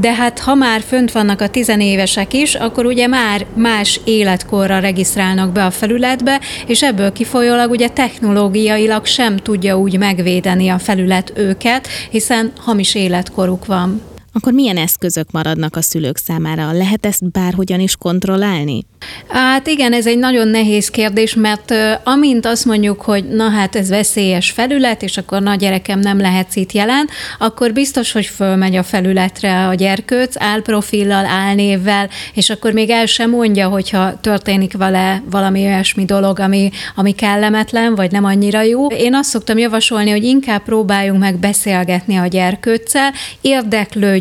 de 0.00 0.14
hát 0.14 0.38
ha 0.38 0.54
már 0.54 0.80
fönt 0.80 1.12
vannak 1.12 1.40
a 1.40 1.48
tizenévesek 1.48 2.32
is, 2.32 2.54
akkor 2.54 2.86
ugye 2.86 3.06
már 3.06 3.46
más 3.54 4.00
életkorra 4.04 4.78
regisztrálnak 4.78 5.52
be 5.52 5.64
a 5.64 5.70
felületbe, 5.70 6.40
és 6.66 6.82
ebből 6.82 7.12
kifolyólag 7.12 7.70
ugye 7.70 7.88
technológiailag 7.88 9.06
sem 9.06 9.36
tudja 9.36 9.78
úgy 9.78 9.98
megvédeni 9.98 10.68
a 10.68 10.78
felület 10.78 11.32
őket, 11.36 11.88
hiszen 12.10 12.52
hamis 12.56 12.94
életkoruk 12.94 13.66
van. 13.66 14.11
Akkor 14.34 14.52
milyen 14.52 14.76
eszközök 14.76 15.30
maradnak 15.30 15.76
a 15.76 15.82
szülők 15.82 16.16
számára? 16.16 16.72
Lehet 16.72 17.06
ezt 17.06 17.30
bárhogyan 17.30 17.80
is 17.80 17.96
kontrollálni? 17.96 18.84
Hát 19.28 19.66
igen, 19.66 19.92
ez 19.92 20.06
egy 20.06 20.18
nagyon 20.18 20.48
nehéz 20.48 20.88
kérdés, 20.88 21.34
mert 21.34 21.74
amint 22.04 22.46
azt 22.46 22.64
mondjuk, 22.64 23.00
hogy 23.00 23.24
na 23.28 23.48
hát 23.48 23.76
ez 23.76 23.88
veszélyes 23.88 24.50
felület, 24.50 25.02
és 25.02 25.16
akkor 25.16 25.42
na 25.42 25.54
gyerekem 25.54 25.98
nem 25.98 26.20
lehetsz 26.20 26.56
itt 26.56 26.72
jelen, 26.72 27.08
akkor 27.38 27.72
biztos, 27.72 28.12
hogy 28.12 28.26
fölmegy 28.26 28.76
a 28.76 28.82
felületre 28.82 29.66
a 29.66 29.74
gyerkőc, 29.74 30.42
álprofillal, 30.42 31.24
álnévvel, 31.24 32.08
és 32.34 32.50
akkor 32.50 32.72
még 32.72 32.90
el 32.90 33.06
sem 33.06 33.30
mondja, 33.30 33.68
hogyha 33.68 34.20
történik 34.20 34.76
vele 34.76 35.22
valami 35.30 35.64
olyasmi 35.64 36.04
dolog, 36.04 36.40
ami, 36.40 36.70
ami 36.94 37.12
kellemetlen, 37.12 37.94
vagy 37.94 38.10
nem 38.10 38.24
annyira 38.24 38.62
jó. 38.62 38.86
Én 38.86 39.14
azt 39.14 39.30
szoktam 39.30 39.58
javasolni, 39.58 40.10
hogy 40.10 40.24
inkább 40.24 40.62
próbáljunk 40.62 41.20
meg 41.20 41.38
beszélgetni 41.38 42.16
a 42.16 42.26
gyerkőccel, 42.26 43.12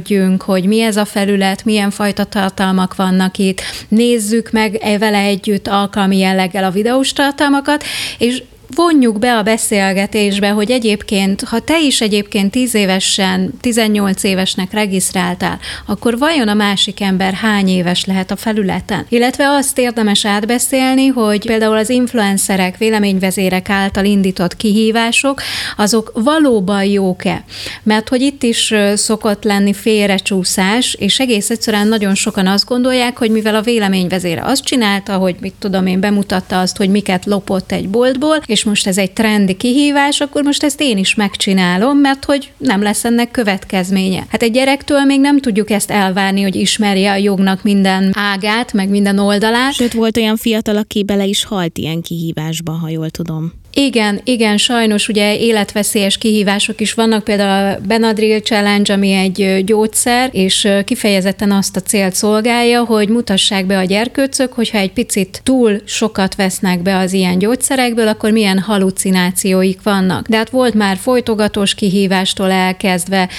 érdeklődjünk, 0.09 0.41
hogy 0.41 0.65
mi 0.65 0.81
ez 0.81 0.97
a 0.97 1.05
felület, 1.05 1.65
milyen 1.65 1.89
fajta 1.89 2.23
tartalmak 2.23 2.95
vannak 2.95 3.37
itt, 3.37 3.61
nézzük 3.87 4.51
meg 4.51 4.77
meg 4.83 4.97
vele 4.97 5.17
együtt 5.17 5.67
alkalmi 5.67 6.17
jelleggel 6.17 6.63
a 6.63 6.71
videós 6.71 7.13
tartalmakat, 7.13 7.83
és 8.17 8.43
vonjuk 8.75 9.19
be 9.19 9.37
a 9.37 9.43
beszélgetésbe, 9.43 10.49
hogy 10.49 10.71
egyébként, 10.71 11.43
ha 11.43 11.59
te 11.59 11.79
is 11.81 12.01
egyébként 12.01 12.51
10 12.51 12.75
évesen, 12.75 13.53
18 13.61 14.23
évesnek 14.23 14.73
regisztráltál, 14.73 15.59
akkor 15.85 16.17
vajon 16.17 16.47
a 16.47 16.53
másik 16.53 17.01
ember 17.01 17.33
hány 17.33 17.67
éves 17.67 18.05
lehet 18.05 18.31
a 18.31 18.35
felületen? 18.35 19.05
Illetve 19.09 19.49
azt 19.49 19.77
érdemes 19.77 20.25
átbeszélni, 20.25 21.07
hogy 21.07 21.45
például 21.45 21.77
az 21.77 21.89
influencerek, 21.89 22.77
véleményvezérek 22.77 23.69
által 23.69 24.05
indított 24.05 24.55
kihívások, 24.55 25.41
azok 25.77 26.11
valóban 26.15 26.83
jók-e? 26.83 27.43
Mert 27.83 28.09
hogy 28.09 28.21
itt 28.21 28.43
is 28.43 28.73
szokott 28.95 29.43
lenni 29.43 29.73
félrecsúszás, 29.73 30.93
és 30.99 31.19
egész 31.19 31.49
egyszerűen 31.49 31.87
nagyon 31.87 32.15
sokan 32.15 32.47
azt 32.47 32.65
gondolják, 32.65 33.17
hogy 33.17 33.31
mivel 33.31 33.55
a 33.55 33.61
véleményvezére 33.61 34.41
azt 34.43 34.63
csinálta, 34.63 35.17
hogy 35.17 35.35
mit 35.39 35.53
tudom 35.59 35.85
én, 35.85 35.99
bemutatta 35.99 36.59
azt, 36.59 36.77
hogy 36.77 36.89
miket 36.89 37.25
lopott 37.25 37.71
egy 37.71 37.89
boltból, 37.89 38.41
és 38.45 38.60
és 38.61 38.67
most 38.67 38.87
ez 38.87 38.97
egy 38.97 39.11
trendi 39.11 39.53
kihívás, 39.53 40.19
akkor 40.19 40.43
most 40.43 40.63
ezt 40.63 40.81
én 40.81 40.97
is 40.97 41.15
megcsinálom, 41.15 41.97
mert 41.97 42.25
hogy 42.25 42.51
nem 42.57 42.81
lesz 42.81 43.05
ennek 43.05 43.31
következménye. 43.31 44.25
Hát 44.29 44.41
egy 44.41 44.51
gyerektől 44.51 45.03
még 45.03 45.19
nem 45.19 45.39
tudjuk 45.39 45.69
ezt 45.69 45.91
elvárni, 45.91 46.41
hogy 46.41 46.55
ismerje 46.55 47.11
a 47.11 47.15
jognak 47.15 47.63
minden 47.63 48.11
ágát, 48.13 48.73
meg 48.73 48.89
minden 48.89 49.19
oldalát. 49.19 49.73
Sőt, 49.73 49.93
volt 49.93 50.17
olyan 50.17 50.37
fiatal, 50.37 50.77
aki 50.77 51.03
bele 51.03 51.25
is 51.25 51.43
halt 51.43 51.77
ilyen 51.77 52.01
kihívásba, 52.01 52.71
ha 52.71 52.89
jól 52.89 53.09
tudom. 53.09 53.60
Igen, 53.73 54.21
igen, 54.23 54.57
sajnos 54.57 55.07
ugye 55.07 55.37
életveszélyes 55.37 56.17
kihívások 56.17 56.81
is 56.81 56.93
vannak, 56.93 57.23
például 57.23 57.73
a 57.73 57.79
Benadryl 57.87 58.39
Challenge, 58.39 58.93
ami 58.93 59.11
egy 59.11 59.63
gyógyszer, 59.65 60.29
és 60.31 60.67
kifejezetten 60.85 61.51
azt 61.51 61.75
a 61.75 61.79
célt 61.81 62.13
szolgálja, 62.13 62.83
hogy 62.83 63.09
mutassák 63.09 63.65
be 63.65 63.77
a 63.77 63.83
gyerkőcök, 63.83 64.53
hogyha 64.53 64.77
egy 64.77 64.91
picit 64.91 65.41
túl 65.43 65.81
sokat 65.85 66.35
vesznek 66.35 66.81
be 66.81 66.97
az 66.97 67.13
ilyen 67.13 67.37
gyógyszerekből, 67.37 68.07
akkor 68.07 68.31
milyen 68.31 68.59
halucinációik 68.59 69.81
vannak. 69.83 70.27
De 70.27 70.37
hát 70.37 70.49
volt 70.49 70.73
már 70.73 70.97
folytogatós 70.97 71.73
kihívástól 71.73 72.51
elkezdve. 72.51 73.29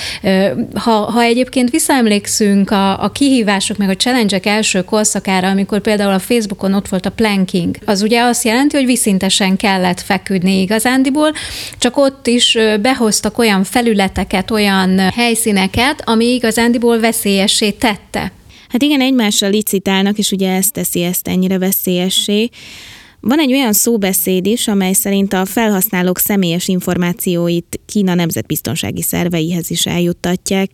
Ha, 0.75 0.91
ha 0.91 1.23
egyébként 1.23 1.71
visszaemlékszünk 1.71 2.71
a, 2.71 3.03
a 3.03 3.11
kihívások 3.11 3.77
meg 3.77 3.89
a 3.89 3.97
challenge 3.97 4.41
első 4.43 4.83
korszakára, 4.85 5.49
amikor 5.49 5.81
például 5.81 6.12
a 6.12 6.19
Facebookon 6.19 6.75
ott 6.75 6.89
volt 6.89 7.07
a 7.07 7.11
planking, 7.11 7.77
az 7.85 8.03
ugye 8.03 8.23
azt 8.23 8.45
jelenti, 8.45 8.77
hogy 8.77 8.87
viszintesen 8.87 9.57
kellett 9.57 10.01
feküdni 10.01 10.21
feküdni 10.23 10.61
igazándiból, 10.61 11.33
csak 11.79 11.97
ott 11.97 12.26
is 12.26 12.59
behoztak 12.81 13.38
olyan 13.38 13.64
felületeket, 13.64 14.50
olyan 14.50 14.99
helyszíneket, 14.99 16.02
ami 16.05 16.25
igazándiból 16.25 17.00
veszélyessé 17.00 17.71
tette. 17.71 18.33
Hát 18.69 18.83
igen, 18.83 19.00
egymással 19.00 19.50
licitálnak, 19.50 20.19
és 20.19 20.31
ugye 20.31 20.50
ezt 20.50 20.73
teszi 20.73 21.02
ezt 21.02 21.29
ennyire 21.29 21.59
veszélyessé. 21.59 22.49
Van 23.21 23.38
egy 23.38 23.52
olyan 23.52 23.73
szóbeszéd 23.73 24.47
is, 24.47 24.69
amely 24.69 24.93
szerint 24.93 25.33
a 25.33 25.45
felhasználók 25.45 26.19
személyes 26.19 26.69
információit 26.69 27.81
Kína 27.87 28.14
nemzetbiztonsági 28.14 29.02
szerveihez 29.02 29.71
is 29.71 29.87
eljuttatják 29.87 30.71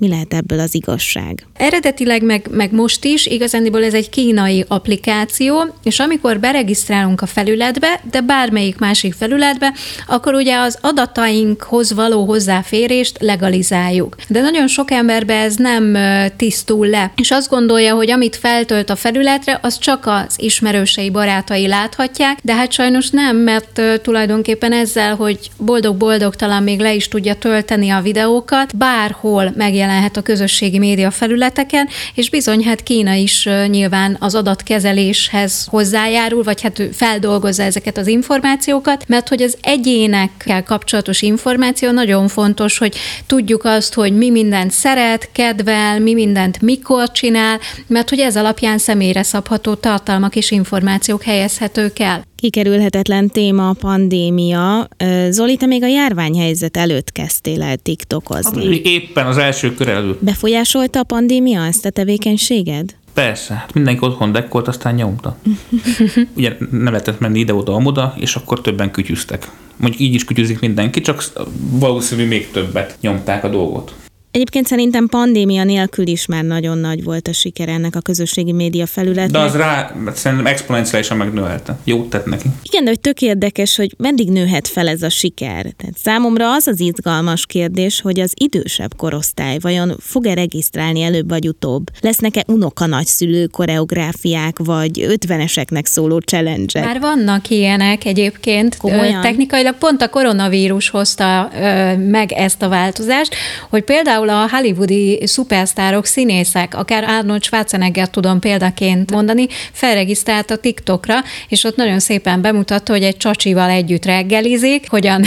mi 0.00 0.08
lehet 0.08 0.34
ebből 0.34 0.60
az 0.60 0.74
igazság? 0.74 1.46
Eredetileg 1.56 2.22
meg, 2.22 2.48
meg 2.50 2.72
most 2.72 3.04
is, 3.04 3.26
igazániból 3.26 3.84
ez 3.84 3.94
egy 3.94 4.10
kínai 4.10 4.64
applikáció, 4.68 5.74
és 5.82 5.98
amikor 5.98 6.40
beregisztrálunk 6.40 7.20
a 7.20 7.26
felületbe, 7.26 8.00
de 8.10 8.20
bármelyik 8.20 8.78
másik 8.78 9.14
felületbe, 9.14 9.72
akkor 10.06 10.34
ugye 10.34 10.56
az 10.56 10.78
adatainkhoz 10.80 11.92
való 11.92 12.24
hozzáférést 12.24 13.16
legalizáljuk. 13.20 14.16
De 14.28 14.40
nagyon 14.40 14.66
sok 14.66 14.90
emberbe 14.90 15.34
ez 15.34 15.56
nem 15.56 15.96
tisztul 16.36 16.86
le, 16.86 17.12
és 17.16 17.30
azt 17.30 17.48
gondolja, 17.48 17.94
hogy 17.94 18.10
amit 18.10 18.36
feltölt 18.36 18.90
a 18.90 18.96
felületre, 18.96 19.58
az 19.62 19.78
csak 19.78 20.06
az 20.06 20.34
ismerősei, 20.36 21.10
barátai 21.10 21.66
láthatják, 21.66 22.38
de 22.42 22.54
hát 22.54 22.72
sajnos 22.72 23.10
nem, 23.10 23.36
mert 23.36 23.80
tulajdonképpen 24.02 24.72
ezzel, 24.72 25.14
hogy 25.14 25.38
boldog-boldogtalan 25.56 26.62
még 26.62 26.80
le 26.80 26.94
is 26.94 27.08
tudja 27.08 27.34
tölteni 27.34 27.90
a 27.90 28.00
videókat, 28.00 28.76
bárhol 28.76 29.52
megjelenik 29.56 29.86
megjelenhet 29.88 30.16
a 30.16 30.22
közösségi 30.22 30.78
média 30.78 31.10
felületeken, 31.10 31.88
és 32.14 32.30
bizony 32.30 32.64
hát 32.64 32.82
Kína 32.82 33.12
is 33.12 33.48
nyilván 33.66 34.16
az 34.20 34.34
adatkezeléshez 34.34 35.66
hozzájárul, 35.70 36.42
vagy 36.42 36.62
hát 36.62 36.82
feldolgozza 36.92 37.62
ezeket 37.62 37.96
az 37.96 38.06
információkat, 38.06 39.04
mert 39.08 39.28
hogy 39.28 39.42
az 39.42 39.56
egyénekkel 39.60 40.62
kapcsolatos 40.62 41.22
információ 41.22 41.90
nagyon 41.90 42.28
fontos, 42.28 42.78
hogy 42.78 42.96
tudjuk 43.26 43.64
azt, 43.64 43.94
hogy 43.94 44.16
mi 44.16 44.30
mindent 44.30 44.70
szeret, 44.70 45.28
kedvel, 45.32 46.00
mi 46.00 46.14
mindent 46.14 46.60
mikor 46.60 47.10
csinál, 47.10 47.60
mert 47.86 48.08
hogy 48.08 48.20
ez 48.20 48.36
alapján 48.36 48.78
személyre 48.78 49.22
szabható 49.22 49.74
tartalmak 49.74 50.36
és 50.36 50.50
információk 50.50 51.22
helyezhetők 51.22 51.98
el. 51.98 52.27
Kikerülhetetlen 52.40 53.28
téma 53.28 53.68
a 53.68 53.72
pandémia. 53.72 54.88
Zoli, 55.30 55.56
te 55.56 55.66
még 55.66 55.82
a 55.82 55.86
járványhelyzet 55.86 56.76
előtt 56.76 57.12
kezdtél 57.12 57.62
el 57.62 57.76
TikTokozni. 57.76 58.80
Éppen 58.84 59.26
az 59.26 59.36
első 59.36 59.74
kör 59.74 59.88
előtt. 59.88 60.24
Befolyásolta 60.24 60.98
a 60.98 61.02
pandémia 61.02 61.64
ezt 61.64 61.84
a 61.84 61.90
tevékenységed? 61.90 62.94
Persze, 63.14 63.54
hát 63.54 63.74
mindenki 63.74 64.04
otthon 64.04 64.32
dekkolt, 64.32 64.68
aztán 64.68 64.94
nyomta. 64.94 65.36
Ugye 66.36 66.56
nem 66.70 66.92
lehetett 66.92 67.20
menni 67.20 67.38
ide-oda, 67.38 67.74
amoda, 67.74 68.14
és 68.16 68.34
akkor 68.34 68.60
többen 68.60 68.90
kütyüztek. 68.90 69.50
Mondjuk 69.76 70.02
így 70.02 70.14
is 70.14 70.24
kütyüzik 70.24 70.60
mindenki, 70.60 71.00
csak 71.00 71.24
valószínű 71.70 72.26
még 72.26 72.50
többet 72.50 72.96
nyomták 73.00 73.44
a 73.44 73.48
dolgot. 73.48 73.94
Egyébként 74.30 74.66
szerintem 74.66 75.06
pandémia 75.06 75.64
nélkül 75.64 76.06
is 76.06 76.26
már 76.26 76.44
nagyon 76.44 76.78
nagy 76.78 77.04
volt 77.04 77.28
a 77.28 77.32
siker 77.32 77.68
ennek 77.68 77.96
a 77.96 78.00
közösségi 78.00 78.52
média 78.52 78.86
felületnek. 78.86 79.30
De 79.30 79.38
az 79.38 79.56
rá 79.56 79.94
szerintem 80.14 80.46
exponenciálisan 80.46 81.16
megnövelte. 81.16 81.78
Jót 81.84 82.10
tett 82.10 82.26
neki. 82.26 82.48
Igen, 82.62 82.84
de 82.84 82.90
hogy 82.90 83.00
tök 83.00 83.22
érdekes, 83.22 83.76
hogy 83.76 83.94
meddig 83.98 84.30
nőhet 84.30 84.68
fel 84.68 84.88
ez 84.88 85.02
a 85.02 85.08
siker. 85.08 85.66
Tehát 85.76 85.96
számomra 85.96 86.52
az 86.52 86.66
az 86.66 86.80
izgalmas 86.80 87.46
kérdés, 87.46 88.00
hogy 88.00 88.20
az 88.20 88.32
idősebb 88.34 88.96
korosztály 88.96 89.58
vajon 89.60 89.96
fog-e 90.00 90.34
regisztrálni 90.34 91.02
előbb 91.02 91.28
vagy 91.28 91.48
utóbb? 91.48 91.86
Lesznek-e 92.00 92.44
unoka 92.46 92.86
nagyszülő 92.86 93.46
koreográfiák, 93.46 94.58
vagy 94.58 95.00
ötveneseknek 95.00 95.86
szóló 95.86 96.18
challenge 96.18 96.80
Már 96.80 97.00
vannak 97.00 97.48
ilyenek 97.48 98.04
egyébként. 98.04 98.76
Komolyan? 98.76 99.20
Technikailag 99.20 99.74
pont 99.74 100.02
a 100.02 100.08
koronavírus 100.08 100.88
hozta 100.88 101.50
ö, 101.54 101.96
meg 101.96 102.32
ezt 102.32 102.62
a 102.62 102.68
változást, 102.68 103.34
hogy 103.70 103.84
például 103.84 104.17
például 104.18 104.44
a 104.44 104.56
hollywoodi 104.56 105.26
szupersztárok, 105.26 106.06
színészek, 106.06 106.74
akár 106.74 107.04
Arnold 107.04 107.42
Schwarzenegger 107.42 108.08
tudom 108.08 108.38
példaként 108.38 109.10
mondani, 109.10 109.46
felregisztrált 109.72 110.50
a 110.50 110.56
TikTokra, 110.56 111.14
és 111.48 111.64
ott 111.64 111.76
nagyon 111.76 111.98
szépen 111.98 112.40
bemutatta, 112.40 112.92
hogy 112.92 113.02
egy 113.02 113.16
csacsival 113.16 113.70
együtt 113.70 114.04
reggelizik, 114.04 114.90
hogyan 114.90 115.24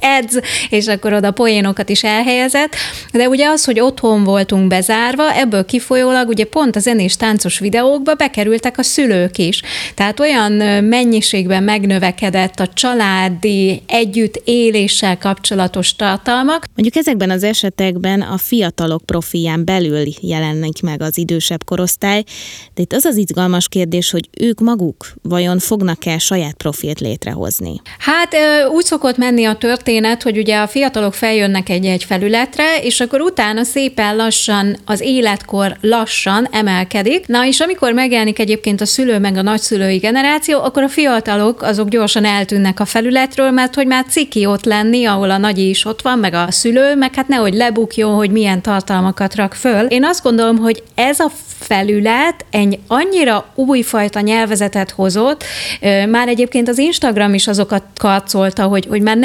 edz, 0.00 0.40
és 0.70 0.86
akkor 0.86 1.12
oda 1.12 1.30
poénokat 1.30 1.88
is 1.88 2.04
elhelyezett. 2.04 2.74
De 3.12 3.28
ugye 3.28 3.48
az, 3.48 3.64
hogy 3.64 3.80
otthon 3.80 4.24
voltunk 4.24 4.66
bezárva, 4.68 5.34
ebből 5.34 5.64
kifolyólag 5.64 6.28
ugye 6.28 6.44
pont 6.44 6.76
a 6.76 6.80
zenés 6.80 7.16
táncos 7.16 7.58
videókba 7.58 8.14
bekerültek 8.14 8.78
a 8.78 8.82
szülők 8.82 9.38
is. 9.38 9.62
Tehát 9.94 10.20
olyan 10.20 10.52
mennyiségben 10.84 11.62
megnövekedett 11.62 12.60
a 12.60 12.66
családi 12.66 13.82
együtt 13.86 14.42
éléssel 14.44 15.18
kapcsolatos 15.18 15.96
tartalmak. 15.96 16.64
Mondjuk 16.74 16.96
ezekben 16.96 17.30
az 17.30 17.42
esetekben 17.42 18.20
a 18.20 18.36
fiatalok 18.36 19.02
profilján 19.04 19.64
belül 19.64 20.06
jelenik 20.20 20.82
meg 20.82 21.02
az 21.02 21.18
idősebb 21.18 21.64
korosztály, 21.64 22.24
de 22.74 22.82
itt 22.82 22.92
az 22.92 23.04
az 23.04 23.16
izgalmas 23.16 23.68
kérdés, 23.68 24.10
hogy 24.10 24.28
ők 24.40 24.60
maguk 24.60 25.12
vajon 25.22 25.58
fognak-e 25.58 26.18
saját 26.18 26.54
profilt 26.54 27.00
létrehozni? 27.00 27.80
Hát 27.98 28.36
úgy 28.72 28.84
szokott 28.84 29.16
menni 29.16 29.44
a 29.44 29.54
történet, 29.54 29.88
hogy 30.22 30.38
ugye 30.38 30.58
a 30.58 30.66
fiatalok 30.66 31.14
feljönnek 31.14 31.68
egy-egy 31.68 32.04
felületre, 32.04 32.76
és 32.82 33.00
akkor 33.00 33.20
utána 33.20 33.64
szépen 33.64 34.16
lassan 34.16 34.76
az 34.84 35.00
életkor 35.00 35.76
lassan 35.80 36.48
emelkedik. 36.50 37.26
Na 37.26 37.46
és 37.46 37.60
amikor 37.60 37.92
megjelenik 37.92 38.38
egyébként 38.38 38.80
a 38.80 38.86
szülő 38.86 39.18
meg 39.18 39.36
a 39.36 39.42
nagyszülői 39.42 39.96
generáció, 39.96 40.62
akkor 40.62 40.82
a 40.82 40.88
fiatalok 40.88 41.62
azok 41.62 41.88
gyorsan 41.88 42.24
eltűnnek 42.24 42.80
a 42.80 42.84
felületről, 42.84 43.50
mert 43.50 43.74
hogy 43.74 43.86
már 43.86 44.04
ciki 44.08 44.46
ott 44.46 44.64
lenni, 44.64 45.04
ahol 45.04 45.30
a 45.30 45.38
nagyi 45.38 45.68
is 45.68 45.84
ott 45.84 46.02
van, 46.02 46.18
meg 46.18 46.34
a 46.34 46.46
szülő, 46.50 46.94
meg 46.94 47.14
hát 47.14 47.28
nehogy 47.28 47.54
lebukjon, 47.54 48.14
hogy 48.14 48.30
milyen 48.30 48.62
tartalmakat 48.62 49.34
rak 49.34 49.54
föl. 49.54 49.86
Én 49.86 50.04
azt 50.04 50.22
gondolom, 50.22 50.56
hogy 50.56 50.82
ez 50.94 51.20
a 51.20 51.30
felület 51.60 52.44
egy 52.50 52.78
annyira 52.86 53.46
újfajta 53.54 54.20
nyelvezetet 54.20 54.90
hozott, 54.90 55.44
már 56.08 56.28
egyébként 56.28 56.68
az 56.68 56.78
Instagram 56.78 57.34
is 57.34 57.46
azokat 57.46 57.82
karcolta, 57.96 58.62
hogy, 58.62 58.86
hogy 58.88 59.02
már 59.02 59.16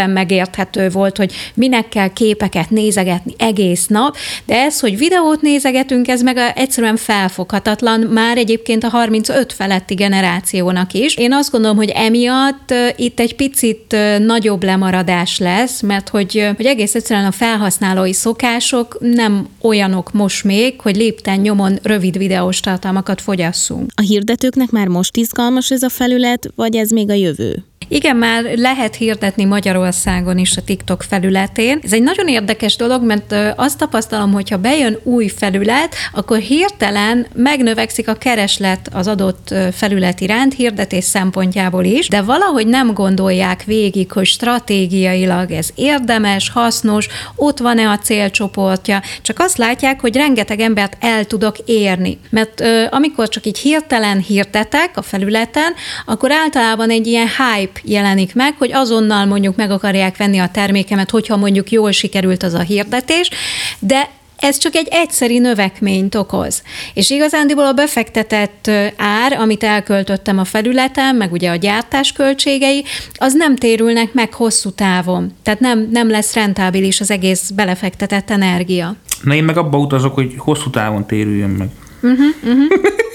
nehezebben 0.00 0.10
megérthető 0.10 0.88
volt, 0.88 1.16
hogy 1.16 1.32
minek 1.54 1.88
kell 1.88 2.08
képeket 2.08 2.70
nézegetni 2.70 3.34
egész 3.38 3.86
nap, 3.86 4.16
de 4.46 4.54
ez, 4.54 4.80
hogy 4.80 4.98
videót 4.98 5.40
nézegetünk, 5.40 6.08
ez 6.08 6.22
meg 6.22 6.36
egyszerűen 6.54 6.96
felfoghatatlan 6.96 8.00
már 8.00 8.36
egyébként 8.36 8.84
a 8.84 8.88
35 8.88 9.52
feletti 9.52 9.94
generációnak 9.94 10.92
is. 10.92 11.16
Én 11.16 11.32
azt 11.32 11.50
gondolom, 11.50 11.76
hogy 11.76 11.88
emiatt 11.88 12.74
itt 12.96 13.20
egy 13.20 13.36
picit 13.36 13.96
nagyobb 14.18 14.62
lemaradás 14.62 15.38
lesz, 15.38 15.80
mert 15.80 16.08
hogy, 16.08 16.50
hogy 16.56 16.66
egész 16.66 16.94
egyszerűen 16.94 17.26
a 17.26 17.32
felhasználói 17.32 18.12
szokások 18.12 18.96
nem 19.00 19.48
olyanok 19.62 20.12
most 20.12 20.44
még, 20.44 20.80
hogy 20.80 20.96
lépten 20.96 21.40
nyomon 21.40 21.78
rövid 21.82 22.18
videós 22.18 22.60
tartalmakat 22.60 23.20
fogyasszunk. 23.20 23.90
A 23.94 24.02
hirdetőknek 24.02 24.70
már 24.70 24.86
most 24.86 25.16
izgalmas 25.16 25.70
ez 25.70 25.82
a 25.82 25.88
felület, 25.88 26.50
vagy 26.54 26.76
ez 26.76 26.90
még 26.90 27.10
a 27.10 27.14
jövő? 27.14 27.69
Igen, 27.92 28.16
már 28.16 28.44
lehet 28.56 28.94
hirdetni 28.94 29.44
Magyarországon 29.44 30.38
is 30.38 30.56
a 30.56 30.62
TikTok 30.62 31.02
felületén. 31.02 31.80
Ez 31.82 31.92
egy 31.92 32.02
nagyon 32.02 32.28
érdekes 32.28 32.76
dolog, 32.76 33.02
mert 33.02 33.34
azt 33.56 33.78
tapasztalom, 33.78 34.32
hogy 34.32 34.50
ha 34.50 34.56
bejön 34.56 34.98
új 35.02 35.28
felület, 35.28 35.94
akkor 36.12 36.38
hirtelen 36.38 37.26
megnövekszik 37.34 38.08
a 38.08 38.14
kereslet 38.14 38.88
az 38.92 39.06
adott 39.06 39.54
felület 39.72 40.20
iránt, 40.20 40.54
hirdetés 40.54 41.04
szempontjából 41.04 41.84
is, 41.84 42.08
de 42.08 42.22
valahogy 42.22 42.66
nem 42.66 42.92
gondolják 42.92 43.64
végig, 43.64 44.12
hogy 44.12 44.26
stratégiailag 44.26 45.50
ez 45.50 45.68
érdemes, 45.74 46.50
hasznos, 46.50 47.08
ott 47.36 47.58
van-e 47.58 47.88
a 47.88 47.98
célcsoportja, 47.98 49.02
csak 49.22 49.38
azt 49.38 49.56
látják, 49.56 50.00
hogy 50.00 50.16
rengeteg 50.16 50.60
embert 50.60 50.96
el 51.00 51.24
tudok 51.24 51.56
érni. 51.64 52.18
Mert 52.30 52.62
amikor 52.90 53.28
csak 53.28 53.46
így 53.46 53.58
hirtelen 53.58 54.18
hirdetek 54.18 54.90
a 54.94 55.02
felületen, 55.02 55.72
akkor 56.06 56.32
általában 56.32 56.90
egy 56.90 57.06
ilyen 57.06 57.28
hype 57.28 57.79
jelenik 57.82 58.34
meg, 58.34 58.54
hogy 58.58 58.72
azonnal 58.72 59.24
mondjuk 59.24 59.56
meg 59.56 59.70
akarják 59.70 60.16
venni 60.16 60.38
a 60.38 60.48
termékemet, 60.52 61.10
hogyha 61.10 61.36
mondjuk 61.36 61.70
jól 61.70 61.92
sikerült 61.92 62.42
az 62.42 62.54
a 62.54 62.60
hirdetés, 62.60 63.30
de 63.78 64.08
ez 64.40 64.58
csak 64.58 64.74
egy 64.74 64.88
egyszeri 64.90 65.38
növekményt 65.38 66.14
okoz. 66.14 66.62
És 66.94 67.10
igazándiból 67.10 67.66
a 67.66 67.72
befektetett 67.72 68.70
ár, 68.96 69.32
amit 69.32 69.62
elköltöttem 69.62 70.38
a 70.38 70.44
felületen, 70.44 71.14
meg 71.14 71.32
ugye 71.32 71.50
a 71.50 71.56
gyártás 71.56 72.12
költségei, 72.12 72.84
az 73.14 73.34
nem 73.34 73.56
térülnek 73.56 74.12
meg 74.12 74.34
hosszú 74.34 74.70
távon. 74.70 75.32
Tehát 75.42 75.60
nem, 75.60 75.88
nem 75.90 76.10
lesz 76.10 76.34
rentábilis 76.34 77.00
az 77.00 77.10
egész 77.10 77.50
belefektetett 77.50 78.30
energia. 78.30 78.96
Na 79.22 79.34
én 79.34 79.44
meg 79.44 79.56
abba 79.56 79.78
utazok, 79.78 80.14
hogy 80.14 80.34
hosszú 80.36 80.70
távon 80.70 81.06
térüljön 81.06 81.50
meg. 81.50 81.68
Uh-huh, 82.02 82.26
uh-huh. 82.52 83.08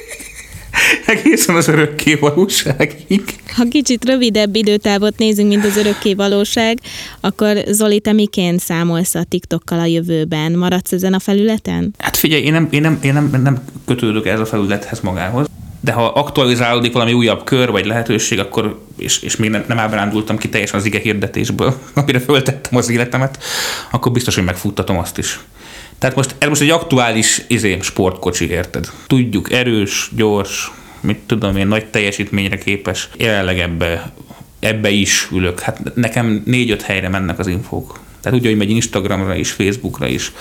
egészen 1.05 1.55
az 1.55 1.67
örökké 1.67 2.13
valóságig. 2.13 3.23
Ha 3.55 3.63
kicsit 3.69 4.05
rövidebb 4.05 4.55
időtávot 4.55 5.17
nézünk, 5.17 5.49
mint 5.49 5.65
az 5.65 5.77
örökké 5.77 6.13
valóság, 6.13 6.79
akkor 7.19 7.57
Zoli, 7.67 7.99
te 7.99 8.13
miként 8.13 8.59
számolsz 8.59 9.15
a 9.15 9.23
TikTokkal 9.23 9.79
a 9.79 9.85
jövőben? 9.85 10.51
Maradsz 10.51 10.91
ezen 10.91 11.13
a 11.13 11.19
felületen? 11.19 11.93
Hát 11.97 12.17
figyelj, 12.17 12.43
én 12.43 12.51
nem, 12.51 12.67
én 12.71 12.81
nem, 12.81 12.99
én 13.01 13.13
nem, 13.13 13.41
nem 13.43 13.63
kötődök 13.85 14.25
ez 14.25 14.39
a 14.39 14.45
felülethez 14.45 14.99
magához 14.99 15.47
de 15.85 15.91
ha 15.91 16.05
aktualizálódik 16.05 16.93
valami 16.93 17.13
újabb 17.13 17.43
kör 17.43 17.71
vagy 17.71 17.85
lehetőség, 17.85 18.39
akkor, 18.39 18.81
és, 18.97 19.21
és 19.21 19.35
még 19.35 19.49
nem, 19.49 19.63
nem 19.67 19.79
ábrándultam 19.79 20.37
ki 20.37 20.49
teljesen 20.49 20.79
az 20.79 20.85
ige 20.85 20.99
hirdetésből, 20.99 21.79
amire 21.93 22.19
föltettem 22.19 22.77
az 22.77 22.89
életemet, 22.89 23.43
akkor 23.91 24.11
biztos, 24.11 24.35
hogy 24.35 24.43
megfuttatom 24.43 24.97
azt 24.97 25.17
is. 25.17 25.39
Tehát 25.99 26.15
most, 26.15 26.35
ez 26.37 26.47
most 26.47 26.61
egy 26.61 26.69
aktuális 26.69 27.41
izé, 27.47 27.77
sportkocsi, 27.81 28.49
érted? 28.49 28.89
Tudjuk, 29.07 29.51
erős, 29.51 30.09
gyors, 30.15 30.71
mit 31.01 31.17
tudom 31.25 31.57
én, 31.57 31.67
nagy 31.67 31.85
teljesítményre 31.85 32.57
képes. 32.57 33.09
Jelenleg 33.17 33.59
ebbe, 33.59 34.11
ebbe 34.59 34.89
is 34.89 35.27
ülök. 35.31 35.59
Hát 35.59 35.95
nekem 35.95 36.43
négy-öt 36.45 36.81
helyre 36.81 37.09
mennek 37.09 37.39
az 37.39 37.47
infók. 37.47 37.99
Tehát 38.21 38.39
úgy, 38.39 38.45
hogy 38.45 38.57
megy 38.57 38.69
Instagramra 38.69 39.35
is, 39.35 39.51
Facebookra 39.51 40.07
is, 40.07 40.31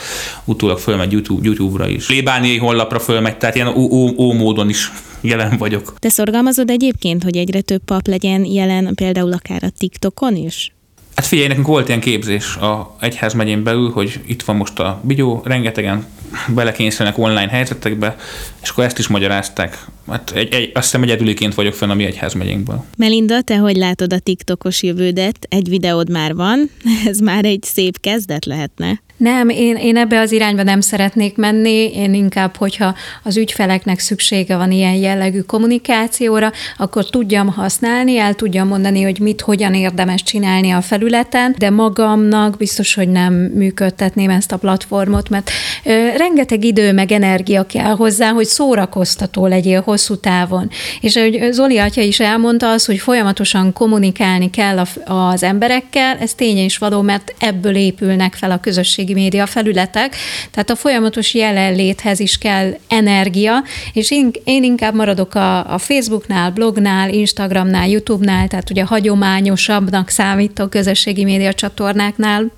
utólag 0.45 0.79
fölmegy 0.79 1.12
YouTube, 1.12 1.40
YouTube-ra 1.45 1.88
is. 1.88 2.09
Lébániai 2.09 2.59
honlapra 2.59 2.99
fölmegy, 2.99 3.37
tehát 3.37 3.55
ilyen 3.55 3.69
ó 4.17 4.33
módon 4.33 4.69
is 4.69 4.93
jelen 5.21 5.57
vagyok. 5.59 5.95
Te 5.99 6.09
szorgalmazod 6.09 6.71
egyébként, 6.71 7.23
hogy 7.23 7.37
egyre 7.37 7.61
több 7.61 7.83
pap 7.85 8.07
legyen 8.07 8.45
jelen, 8.45 8.95
például 8.95 9.33
akár 9.33 9.64
a 9.64 9.71
TikTokon 9.79 10.37
is? 10.37 10.73
Hát 11.14 11.27
figyelj, 11.27 11.48
nekünk 11.48 11.66
volt 11.66 11.88
ilyen 11.88 12.00
képzés 12.00 12.57
a 12.57 12.96
egyházmegyén 13.00 13.62
belül, 13.62 13.90
hogy 13.90 14.20
itt 14.27 14.42
van 14.42 14.57
most 14.57 14.79
a 14.79 15.00
bigyó, 15.03 15.42
rengetegen 15.44 16.07
belekényszernek 16.48 17.18
online 17.18 17.48
helyzetekbe, 17.48 18.16
és 18.62 18.68
akkor 18.68 18.85
ezt 18.85 18.98
is 18.98 19.09
magyarázták. 19.09 19.87
Hát 20.09 20.31
egy, 20.35 20.55
egy, 20.55 20.70
azt 20.74 20.85
hiszem 20.85 21.03
egyedüliként 21.03 21.55
vagyok 21.55 21.74
fenn 21.74 21.90
a 21.90 21.94
mi 21.94 22.05
egyházmegyénkből. 22.05 22.85
Melinda, 22.96 23.42
te 23.42 23.57
hogy 23.57 23.77
látod 23.77 24.12
a 24.12 24.18
TikTokos 24.18 24.83
jövődet? 24.83 25.46
Egy 25.48 25.68
videód 25.68 26.11
már 26.11 26.35
van, 26.35 26.70
ez 27.11 27.18
már 27.18 27.44
egy 27.44 27.62
szép 27.62 28.00
kezdet 28.00 28.44
lehetne. 28.44 29.00
Nem, 29.16 29.48
én, 29.48 29.77
én 29.77 29.96
ebbe 29.96 30.20
az 30.20 30.33
irányba 30.33 30.62
nem 30.62 30.81
szeretnék 30.81 31.37
menni, 31.37 31.92
én 31.94 32.14
inkább, 32.14 32.57
hogyha 32.57 32.94
az 33.22 33.37
ügyfeleknek 33.37 33.98
szüksége 33.98 34.57
van 34.57 34.70
ilyen 34.70 34.94
jellegű 34.94 35.40
kommunikációra, 35.40 36.53
akkor 36.77 37.11
tudjam 37.11 37.48
használni, 37.48 38.18
el 38.18 38.35
tudjam 38.35 38.68
mondani, 38.68 39.03
hogy 39.03 39.18
mit, 39.20 39.40
hogyan 39.40 39.74
érdemes 39.74 40.22
csinálni 40.22 40.70
a 40.70 40.81
felületen, 40.81 41.55
de 41.59 41.70
magamnak 41.70 42.57
biztos, 42.57 42.94
hogy 42.94 43.09
nem 43.09 43.35
működtetném 43.35 44.31
ezt 44.31 44.53
a 44.53 44.57
platformot, 44.57 45.29
mert 45.29 45.50
ö, 45.85 46.09
rengeteg 46.16 46.64
idő 46.64 46.92
meg 46.92 47.12
energia 47.12 47.66
kell 47.66 47.94
hozzá, 47.94 48.31
hogy 48.31 48.46
szórakoztató 48.46 49.46
legyél 49.46 49.81
hosszú 49.81 50.16
távon. 50.16 50.70
És 51.00 51.16
ahogy 51.16 51.48
Zoli 51.50 51.79
atya 51.79 52.03
is 52.03 52.20
elmondta 52.20 52.70
az, 52.70 52.85
hogy 52.85 52.98
folyamatosan 52.98 53.72
kommunikálni 53.72 54.50
kell 54.50 54.83
az 55.05 55.42
emberekkel, 55.42 56.16
ez 56.16 56.35
tény 56.35 56.57
és 56.57 56.79
való, 56.79 57.00
mert 57.00 57.35
ebből 57.38 57.74
épülnek 57.77 58.35
fel 58.35 58.50
a 58.50 58.61
közösségi 58.61 59.13
média 59.14 59.46
felületek, 59.46 60.16
tehát 60.50 60.70
a 60.70 60.77
folyamatos 60.77 61.35
jelenléthez 61.35 62.20
is 62.20 62.38
kell 62.38 62.77
energia, 62.88 63.62
és 63.92 64.11
én, 64.11 64.31
én 64.44 64.64
inkább 64.64 64.94
maradok 64.94 65.35
a, 65.35 65.72
a 65.72 65.79
Facebooknál, 65.79 66.50
blognál, 66.50 67.11
Instagramnál, 67.11 67.88
YouTube-nál, 67.88 68.48
tehát 68.48 68.70
ugye 68.70 68.85
hagyományosabbnak 68.85 70.09
számító 70.09 70.66
közösségi 70.66 71.24
média 71.24 71.53
csatornáknál, 71.53 72.50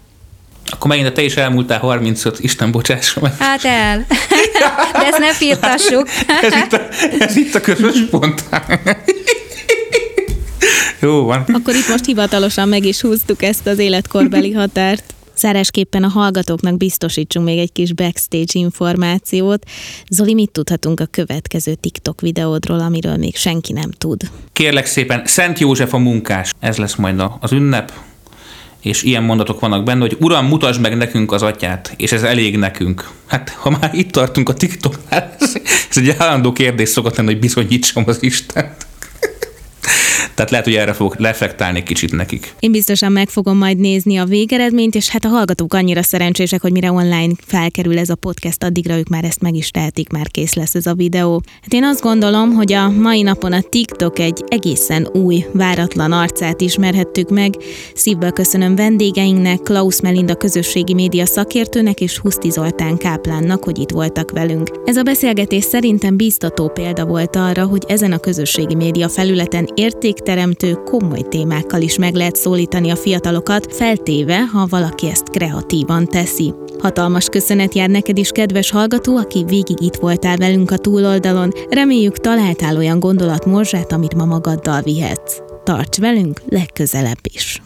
akkor 0.70 0.90
megint 0.90 1.12
te 1.12 1.22
is 1.22 1.36
elmúltál 1.36 1.78
35, 1.78 2.38
Isten 2.40 2.70
bocsásson 2.70 3.22
meg. 3.22 3.36
Hát 3.38 3.64
el. 3.64 4.06
De 4.92 5.06
ezt 5.06 5.18
ne 5.18 5.32
firtassuk. 5.32 6.08
ez, 6.42 6.52
itt 6.54 6.72
a, 6.72 6.88
ez 7.18 7.36
itt 7.36 7.54
a 7.54 7.60
közös 7.60 7.98
pont. 8.10 8.44
Jó 11.00 11.24
van. 11.24 11.44
Akkor 11.52 11.74
itt 11.74 11.88
most 11.88 12.04
hivatalosan 12.04 12.68
meg 12.68 12.84
is 12.84 13.00
húztuk 13.00 13.42
ezt 13.42 13.66
az 13.66 13.78
életkorbeli 13.78 14.52
határt. 14.52 15.15
Zárásképpen 15.36 16.02
a 16.02 16.08
hallgatóknak 16.08 16.76
biztosítsunk 16.76 17.46
még 17.46 17.58
egy 17.58 17.72
kis 17.72 17.92
backstage 17.92 18.52
információt. 18.52 19.64
Zoli, 20.10 20.34
mit 20.34 20.50
tudhatunk 20.50 21.00
a 21.00 21.06
következő 21.06 21.74
TikTok 21.74 22.20
videódról, 22.20 22.80
amiről 22.80 23.16
még 23.16 23.36
senki 23.36 23.72
nem 23.72 23.90
tud? 23.90 24.22
Kérlek 24.52 24.86
szépen, 24.86 25.22
Szent 25.24 25.58
József 25.58 25.94
a 25.94 25.98
munkás, 25.98 26.52
ez 26.58 26.76
lesz 26.76 26.94
majd 26.94 27.22
az 27.40 27.52
ünnep, 27.52 27.92
és 28.80 29.02
ilyen 29.02 29.22
mondatok 29.22 29.60
vannak 29.60 29.84
benne, 29.84 30.00
hogy 30.00 30.16
Uram, 30.20 30.46
mutasd 30.46 30.80
meg 30.80 30.96
nekünk 30.96 31.32
az 31.32 31.42
atyát, 31.42 31.94
és 31.96 32.12
ez 32.12 32.22
elég 32.22 32.56
nekünk. 32.56 33.10
Hát, 33.26 33.48
ha 33.50 33.70
már 33.70 33.90
itt 33.94 34.10
tartunk 34.10 34.48
a 34.48 34.54
TikToknál, 34.54 35.36
ez 35.90 35.96
egy 35.96 36.14
állandó 36.18 36.52
kérdés 36.52 36.88
szokott 36.88 37.16
lenni, 37.16 37.32
hogy 37.32 37.40
bizonyítsam 37.40 38.04
az 38.06 38.22
Istent. 38.22 38.86
Tehát 40.36 40.50
lehet, 40.50 40.66
hogy 40.66 40.74
erre 40.74 40.92
fogok 40.92 41.20
reflektálni 41.20 41.82
kicsit 41.82 42.12
nekik. 42.12 42.54
Én 42.60 42.72
biztosan 42.72 43.12
meg 43.12 43.28
fogom 43.28 43.58
majd 43.58 43.78
nézni 43.78 44.16
a 44.16 44.24
végeredményt, 44.24 44.94
és 44.94 45.08
hát 45.08 45.24
a 45.24 45.28
hallgatók 45.28 45.74
annyira 45.74 46.02
szerencsések, 46.02 46.60
hogy 46.60 46.72
mire 46.72 46.92
online 46.92 47.32
felkerül 47.46 47.98
ez 47.98 48.08
a 48.08 48.14
podcast, 48.14 48.64
addigra 48.64 48.96
ők 48.96 49.08
már 49.08 49.24
ezt 49.24 49.40
meg 49.40 49.54
is 49.54 49.70
tehetik, 49.70 50.08
már 50.08 50.28
kész 50.28 50.54
lesz 50.54 50.74
ez 50.74 50.86
a 50.86 50.94
videó. 50.94 51.42
Hát 51.62 51.72
én 51.72 51.84
azt 51.84 52.00
gondolom, 52.00 52.52
hogy 52.52 52.72
a 52.72 52.90
mai 52.90 53.22
napon 53.22 53.52
a 53.52 53.60
TikTok 53.60 54.18
egy 54.18 54.44
egészen 54.48 55.08
új, 55.12 55.44
váratlan 55.52 56.12
arcát 56.12 56.60
ismerhettük 56.60 57.30
meg. 57.30 57.54
Szívből 57.94 58.30
köszönöm 58.30 58.74
vendégeinknek, 58.76 59.60
Klaus 59.60 60.00
Melinda 60.00 60.34
közösségi 60.34 60.94
média 60.94 61.26
szakértőnek 61.26 62.00
és 62.00 62.18
Huszti 62.18 62.50
Zoltán 62.50 62.96
Káplánnak, 62.96 63.64
hogy 63.64 63.78
itt 63.78 63.90
voltak 63.90 64.30
velünk. 64.30 64.70
Ez 64.84 64.96
a 64.96 65.02
beszélgetés 65.02 65.64
szerintem 65.64 66.16
biztató 66.16 66.68
példa 66.68 67.04
volt 67.04 67.36
arra, 67.36 67.66
hogy 67.66 67.84
ezen 67.88 68.12
a 68.12 68.18
közösségi 68.18 68.74
média 68.74 69.08
felületen 69.08 69.68
érték 69.74 70.24
teremtő 70.26 70.74
komoly 70.74 71.22
témákkal 71.28 71.80
is 71.80 71.98
meg 71.98 72.14
lehet 72.14 72.36
szólítani 72.36 72.90
a 72.90 72.96
fiatalokat, 72.96 73.74
feltéve, 73.74 74.46
ha 74.46 74.66
valaki 74.66 75.08
ezt 75.08 75.30
kreatívan 75.30 76.06
teszi. 76.06 76.54
Hatalmas 76.78 77.28
köszönet 77.28 77.74
jár 77.74 77.88
neked 77.88 78.18
is, 78.18 78.30
kedves 78.30 78.70
hallgató, 78.70 79.16
aki 79.16 79.44
végig 79.44 79.80
itt 79.80 79.94
voltál 79.94 80.36
velünk 80.36 80.70
a 80.70 80.76
túloldalon. 80.76 81.52
Reméljük 81.70 82.18
találtál 82.18 82.76
olyan 82.76 83.00
gondolatmorzsát, 83.00 83.92
amit 83.92 84.14
ma 84.14 84.24
magaddal 84.24 84.80
vihetsz. 84.82 85.38
Tarts 85.64 85.98
velünk 85.98 86.40
legközelebb 86.48 87.20
is! 87.22 87.62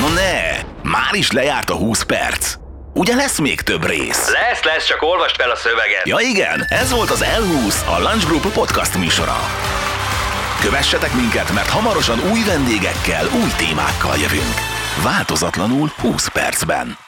No 0.00 0.08
ne, 0.08 0.62
már 0.90 1.14
is 1.14 1.30
lejárt 1.30 1.70
a 1.70 1.76
20 1.76 2.02
perc. 2.02 2.65
Ugye 2.98 3.14
lesz 3.14 3.38
még 3.38 3.60
több 3.60 3.86
rész? 3.86 4.30
Lesz, 4.30 4.62
lesz, 4.62 4.86
csak 4.86 5.02
olvast 5.02 5.36
fel 5.36 5.50
a 5.50 5.56
szöveget. 5.56 6.06
Ja 6.06 6.18
igen, 6.20 6.64
ez 6.68 6.92
volt 6.92 7.10
az 7.10 7.24
L20, 7.24 7.96
a 7.96 8.00
Lunch 8.00 8.26
Group 8.26 8.52
podcast 8.52 8.98
műsora. 8.98 9.36
Kövessetek 10.60 11.14
minket, 11.14 11.52
mert 11.52 11.68
hamarosan 11.68 12.18
új 12.30 12.42
vendégekkel, 12.46 13.26
új 13.42 13.50
témákkal 13.56 14.16
jövünk. 14.16 14.54
Változatlanul 15.02 15.92
20 16.00 16.28
percben. 16.28 17.05